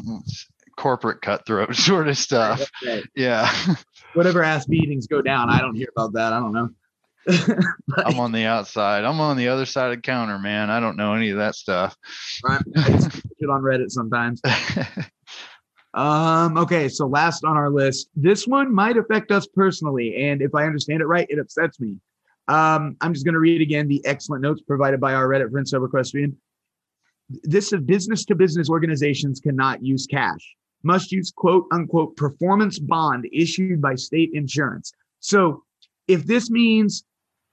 [0.81, 2.68] corporate cutthroat sort of stuff.
[2.85, 3.05] Right.
[3.14, 3.53] Yeah.
[4.14, 6.33] Whatever ass beatings go down, I don't hear about that.
[6.33, 6.70] I don't know.
[7.97, 9.05] Like, I'm on the outside.
[9.05, 10.70] I'm on the other side of the counter, man.
[10.70, 11.97] I don't know any of that stuff.
[12.45, 12.62] right?
[12.76, 14.41] I just shit on Reddit sometimes.
[15.93, 20.55] Um, okay, so last on our list, this one might affect us personally, and if
[20.55, 21.99] I understand it right, it upsets me.
[22.47, 25.87] Um, I'm just gonna read again the excellent notes provided by our Reddit friend Sober
[25.87, 26.37] Equestrian.
[27.43, 33.28] This is business to business organizations cannot use cash, must use quote unquote performance bond
[33.33, 34.93] issued by state insurance.
[35.20, 35.64] So
[36.09, 37.05] if this means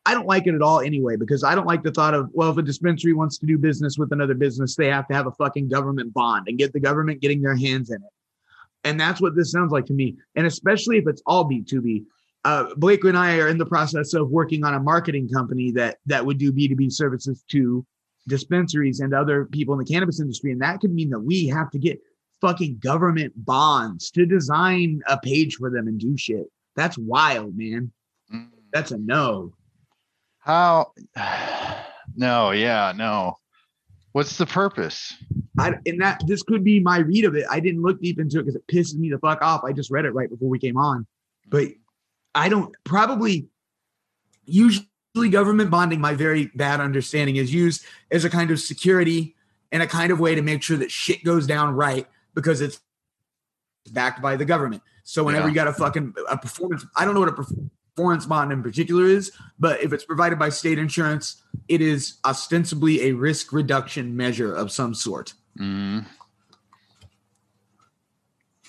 [0.05, 2.49] I don't like it at all anyway, because I don't like the thought of, well,
[2.49, 5.34] if a dispensary wants to do business with another business, they have to have a
[5.34, 8.09] fucking government bond and get the government getting their hands in it.
[8.86, 10.15] And that's what this sounds like to me.
[10.36, 12.05] And especially if it's all B2B.
[12.45, 15.97] Uh, Blake and I are in the process of working on a marketing company that
[16.05, 17.86] that would do B2B services to
[18.30, 20.53] dispensaries and other people in the cannabis industry.
[20.53, 21.99] And that could mean that we have to get
[22.41, 26.45] fucking government bonds to design a page for them and do shit.
[26.75, 27.91] That's wild, man.
[28.33, 28.49] Mm.
[28.71, 29.53] That's a no.
[30.39, 30.93] How?
[32.15, 33.38] No, yeah, no.
[34.13, 35.13] What's the purpose?
[35.59, 37.45] I and that this could be my read of it.
[37.51, 39.63] I didn't look deep into it because it pisses me the fuck off.
[39.63, 41.05] I just read it right before we came on,
[41.47, 41.67] but
[42.33, 43.49] I don't probably
[44.45, 44.88] usually
[45.29, 46.01] government bonding.
[46.01, 49.35] My very bad understanding is used as a kind of security
[49.71, 52.07] and a kind of way to make sure that shit goes down right
[52.38, 52.79] because it's
[53.91, 54.83] backed by the government.
[55.03, 55.49] So whenever Yeah.
[55.49, 57.43] you got a fucking a performance, I don't know what a
[57.95, 63.07] performance bond in particular is, but if it's provided by state insurance, it is ostensibly
[63.09, 65.33] a risk reduction measure of some sort.
[65.59, 66.05] Mm.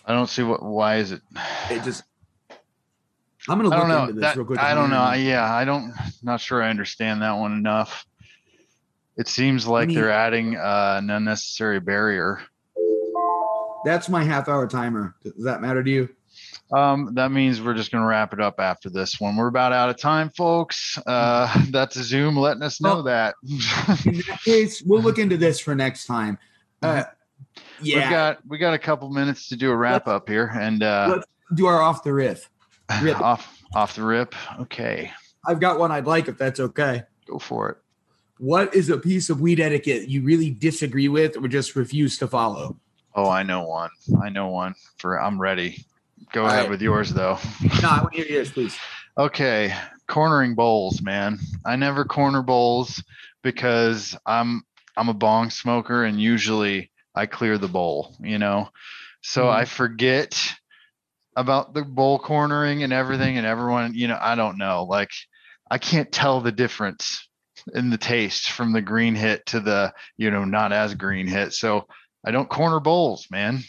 [0.06, 0.62] I don't see what.
[0.62, 1.20] Why is it?
[1.70, 2.04] It just.
[3.50, 4.00] I'm gonna I look know.
[4.04, 4.58] into this That- real quick.
[4.60, 4.96] I don't know.
[4.96, 5.24] mind.
[5.26, 5.92] Yeah, I don't.
[6.22, 8.06] Not sure I understand that one enough.
[9.18, 12.40] It seems like mean- they're adding uh, an unnecessary barrier.
[13.84, 15.14] That's my half hour timer.
[15.22, 16.08] Does that matter to you?
[16.72, 19.36] Um, that means we're just gonna wrap it up after this one.
[19.36, 20.98] We're about out of time, folks.
[21.06, 23.34] Uh, that's Zoom letting us know Well- that.
[24.04, 26.38] In that case, we'll look into this for next time.
[26.82, 27.04] Uh,
[27.82, 31.06] We've got we got a couple minutes to do a wrap up here, and uh,
[31.16, 32.50] let's do our off the riff.
[33.02, 33.20] rip.
[33.20, 34.34] off off the rip.
[34.60, 35.12] Okay,
[35.46, 37.04] I've got one I'd like if that's okay.
[37.26, 37.76] go for it.
[38.38, 42.26] What is a piece of weed etiquette you really disagree with or just refuse to
[42.28, 42.76] follow?
[43.14, 43.90] Oh, I know one.
[44.22, 44.74] I know one.
[44.98, 45.84] For I'm ready.
[46.32, 46.70] Go All ahead right.
[46.70, 47.38] with yours though.
[47.82, 48.76] No, I want to hear yours, please.
[49.18, 49.74] Okay,
[50.06, 51.40] cornering bowls, man.
[51.66, 53.02] I never corner bowls
[53.42, 54.62] because I'm
[54.96, 58.68] I'm a bong smoker and usually I clear the bowl, you know.
[59.22, 59.52] So Mhm.
[59.52, 60.54] I forget
[61.34, 64.84] about the bowl cornering and everything and everyone, you know, I don't know.
[64.84, 65.10] Like
[65.68, 67.28] I can't tell the difference
[67.74, 71.52] in the taste from the green hit to the, you know, not as green hit.
[71.54, 71.88] So
[72.24, 73.60] I don't corner bowls, man.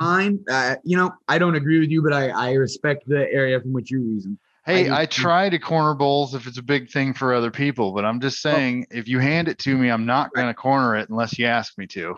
[0.00, 3.60] Mine, uh, you know, I don't agree with you, but I, I respect the area
[3.60, 4.38] from which you reason.
[4.64, 7.92] Hey, do I, try to corner bowls if it's a big thing for other people,
[7.92, 10.94] but I'm just saying if you hand it to me, I'm not going to corner
[10.94, 12.14] it unless you ask me to.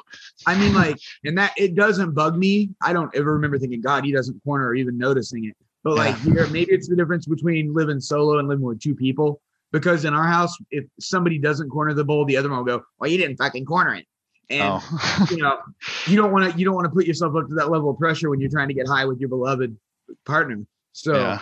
[0.46, 2.70] I mean, like, and that it doesn't bug me.
[2.82, 5.56] I don't ever remember thinking, God, he doesn't corner or even noticing it.
[5.84, 9.40] But like here, maybe it's the difference between living solo and living with two people.
[9.74, 12.84] Because in our house, if somebody doesn't corner the bowl, the other one will go,
[13.00, 14.06] Well, you didn't fucking corner it.
[14.48, 15.58] And Oh, you know,
[16.06, 17.98] you don't want to you don't want to put yourself up to that level of
[17.98, 19.76] pressure when you're trying to get high with your beloved
[20.24, 20.64] partner.
[20.92, 21.40] So yeah.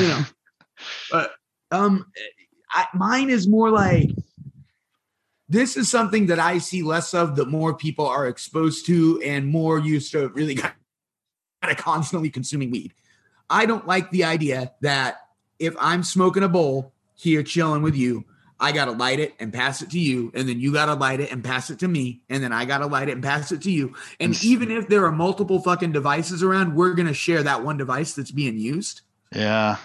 [0.00, 0.20] you know,
[1.10, 1.32] but
[1.72, 2.06] um,
[2.70, 4.08] I, mine is more like
[5.50, 9.46] this is something that I see less of that more people are exposed to and
[9.46, 10.72] more used to really kind
[11.64, 12.94] of constantly consuming weed.
[13.50, 15.18] I don't like the idea that
[15.58, 18.24] if I'm smoking a bowl here chilling with you,
[18.60, 21.30] I gotta light it and pass it to you, and then you gotta light it
[21.32, 23.70] and pass it to me, and then I gotta light it and pass it to
[23.70, 23.94] you.
[24.20, 28.14] And even if there are multiple fucking devices around, we're gonna share that one device
[28.14, 29.02] that's being used.
[29.34, 29.76] Yeah.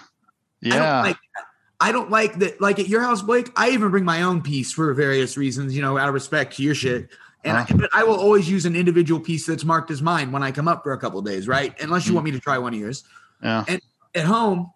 [0.64, 1.00] I don't Yeah.
[1.02, 1.44] like that.
[1.82, 2.60] I don't like that.
[2.60, 5.80] Like at your house, Blake, I even bring my own piece for various reasons, you
[5.82, 7.08] know, out of respect to your shit.
[7.42, 10.42] And I, but I will always use an individual piece that's marked as mine when
[10.42, 11.74] I come up for a couple of days, right?
[11.80, 12.16] Unless you Mm.
[12.16, 13.02] want me to try one of yours.
[13.42, 13.64] Yeah.
[13.66, 13.80] And
[14.14, 14.70] at home,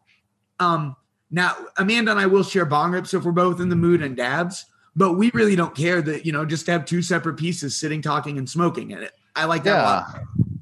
[0.59, 0.97] um,
[1.31, 4.17] now Amanda and I will share bong rips if we're both in the mood and
[4.17, 4.67] dabs,
[4.97, 8.03] but we really don't care that you know just to have two separate pieces sitting,
[8.03, 8.93] talking, and smoking.
[8.93, 10.07] And it, I like that.
[10.17, 10.55] Yeah.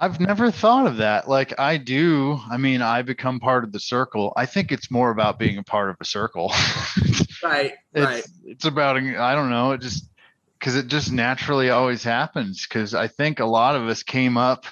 [0.00, 1.28] I've never thought of that.
[1.28, 2.38] Like I do.
[2.48, 4.32] I mean, I become part of the circle.
[4.36, 6.52] I think it's more about being a part of a circle.
[7.40, 7.74] Right.
[7.94, 8.26] it's, right.
[8.46, 9.70] It's about I don't know.
[9.70, 10.08] It just
[10.58, 12.66] because it just naturally always happens.
[12.66, 14.66] Because I think a lot of us came up,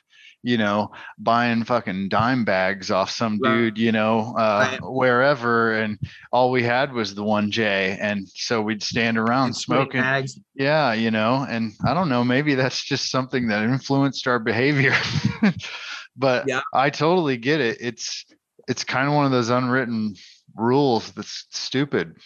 [0.46, 3.50] you know, buying fucking dime bags off some Right.
[3.52, 4.78] dude, you know, uh, Right.
[4.80, 5.98] wherever, and
[6.30, 10.00] all we had was the one J, and so we'd stand around And smoking.
[10.02, 10.38] bags.
[10.54, 14.94] Yeah, you know, and I don't know, maybe that's just something that influenced our behavior.
[16.16, 16.60] but Yeah.
[16.72, 17.78] I totally get it.
[17.80, 18.24] It's
[18.68, 20.14] it's kind of one of those unwritten
[20.54, 22.16] rules that's stupid.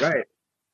[0.00, 0.24] Right.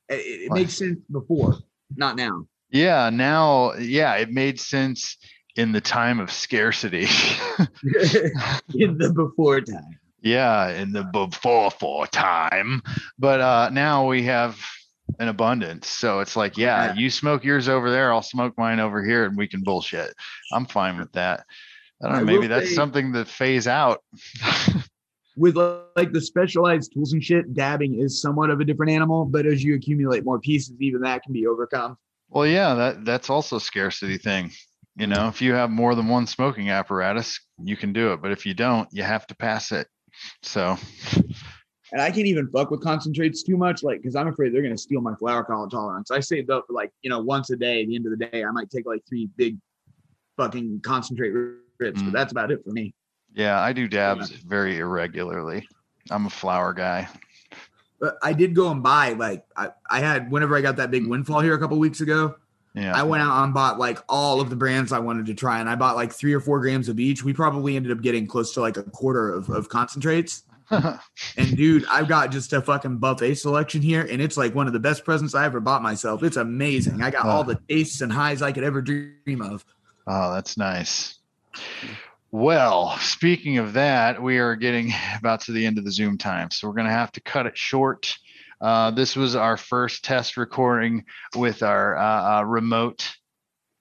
[0.09, 1.59] It, it Like- makes sense before,
[1.96, 2.46] not now.
[2.70, 5.16] Yeah, now yeah, it made sense
[5.57, 7.07] in the time of scarcity.
[8.74, 9.98] In the before time.
[10.22, 12.82] yeah, in the before for time.
[13.18, 14.59] But uh now we have
[15.18, 15.88] an abundance.
[15.88, 16.94] So it's like, yeah, Yeah.
[16.94, 20.14] you smoke yours over there, I'll smoke mine over here and we can bullshit.
[20.53, 21.44] I'm fine with that.
[22.03, 24.03] I don't know, I maybe that's say- something that phase out.
[25.34, 25.57] With
[25.96, 29.64] like the specialized tools and shit, dabbing is somewhat of a different animal, but as
[29.64, 31.96] you accumulate more pieces, even that can be overcome.
[32.28, 34.50] Well, yeah, that that's also a scarcity thing.
[34.97, 38.20] You know, if you have more than one smoking apparatus, you can do it.
[38.20, 39.88] But if you don't, you have to pass it.
[40.43, 40.76] So
[41.93, 44.76] And I can't even fuck with concentrates too much, like because I'm afraid they're gonna
[44.76, 46.11] steal my flower color tolerance.
[46.11, 47.82] I saved up for like you know once a day.
[47.82, 49.57] At the end of the day, I might take like three big
[50.36, 51.30] fucking concentrate
[51.78, 52.05] rips, Mm.
[52.07, 52.95] but that's about it for me.
[53.34, 55.66] yeah, I do dabs very irregularly.
[56.11, 57.09] I'm a flower guy.
[57.99, 61.07] But I did go and buy like I, I had whenever I got that big
[61.07, 62.34] windfall here a couple weeks ago.
[62.74, 62.96] Yeah.
[62.96, 65.68] I went out and bought like all of the brands I wanted to try, and
[65.68, 67.22] I bought like three or four grams of each.
[67.22, 70.44] We probably ended up getting close to like a quarter of, of concentrates.
[71.36, 74.72] And dude, I've got just a fucking buffet selection here, and it's like one of
[74.72, 76.22] the best presents I ever bought myself.
[76.22, 77.02] It's amazing.
[77.02, 79.66] I got all the tastes and highs I could ever dream of.
[80.06, 81.18] Oh, that's nice.
[82.30, 86.50] Well, speaking of that, we are getting about to the end of the Zoom time,
[86.50, 88.16] so we're going to have to cut it short.
[88.62, 91.04] Uh, this was our first test recording
[91.34, 93.12] with our uh, uh, remote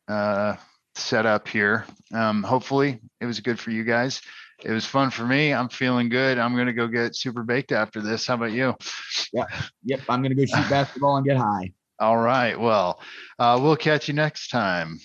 [0.07, 0.55] uh,
[0.95, 1.85] setup here.
[2.11, 4.21] Um, hopefully, it was good for you guys.
[4.63, 5.53] It was fun for me.
[5.53, 6.39] I'm feeling good.
[6.39, 8.25] I'm going to go get super baked after this.
[8.25, 8.75] How about you?
[9.83, 11.71] Yep, I'm gonna go shoot basketball and get high.
[11.99, 12.59] All right.
[12.59, 12.99] Well,
[13.37, 14.99] uh, we'll catch you next time.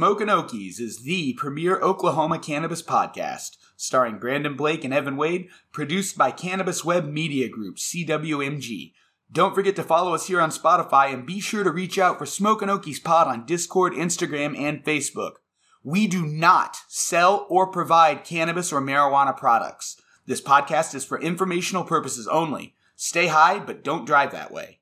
[0.00, 6.16] Smokin' Okies is the premier Oklahoma cannabis podcast, starring Brandon Blake and Evan Wade, produced
[6.16, 8.94] by Cannabis Web Media Group, CWMG.
[9.30, 12.24] Don't forget to follow us here on Spotify and be sure to reach out for
[12.24, 15.32] Smokin' Okies Pod on Discord, Instagram, and Facebook.
[15.84, 20.00] We do not sell or provide cannabis or marijuana products.
[20.24, 22.74] This podcast is for informational purposes only.
[22.96, 24.79] Stay high, but don't drive that way.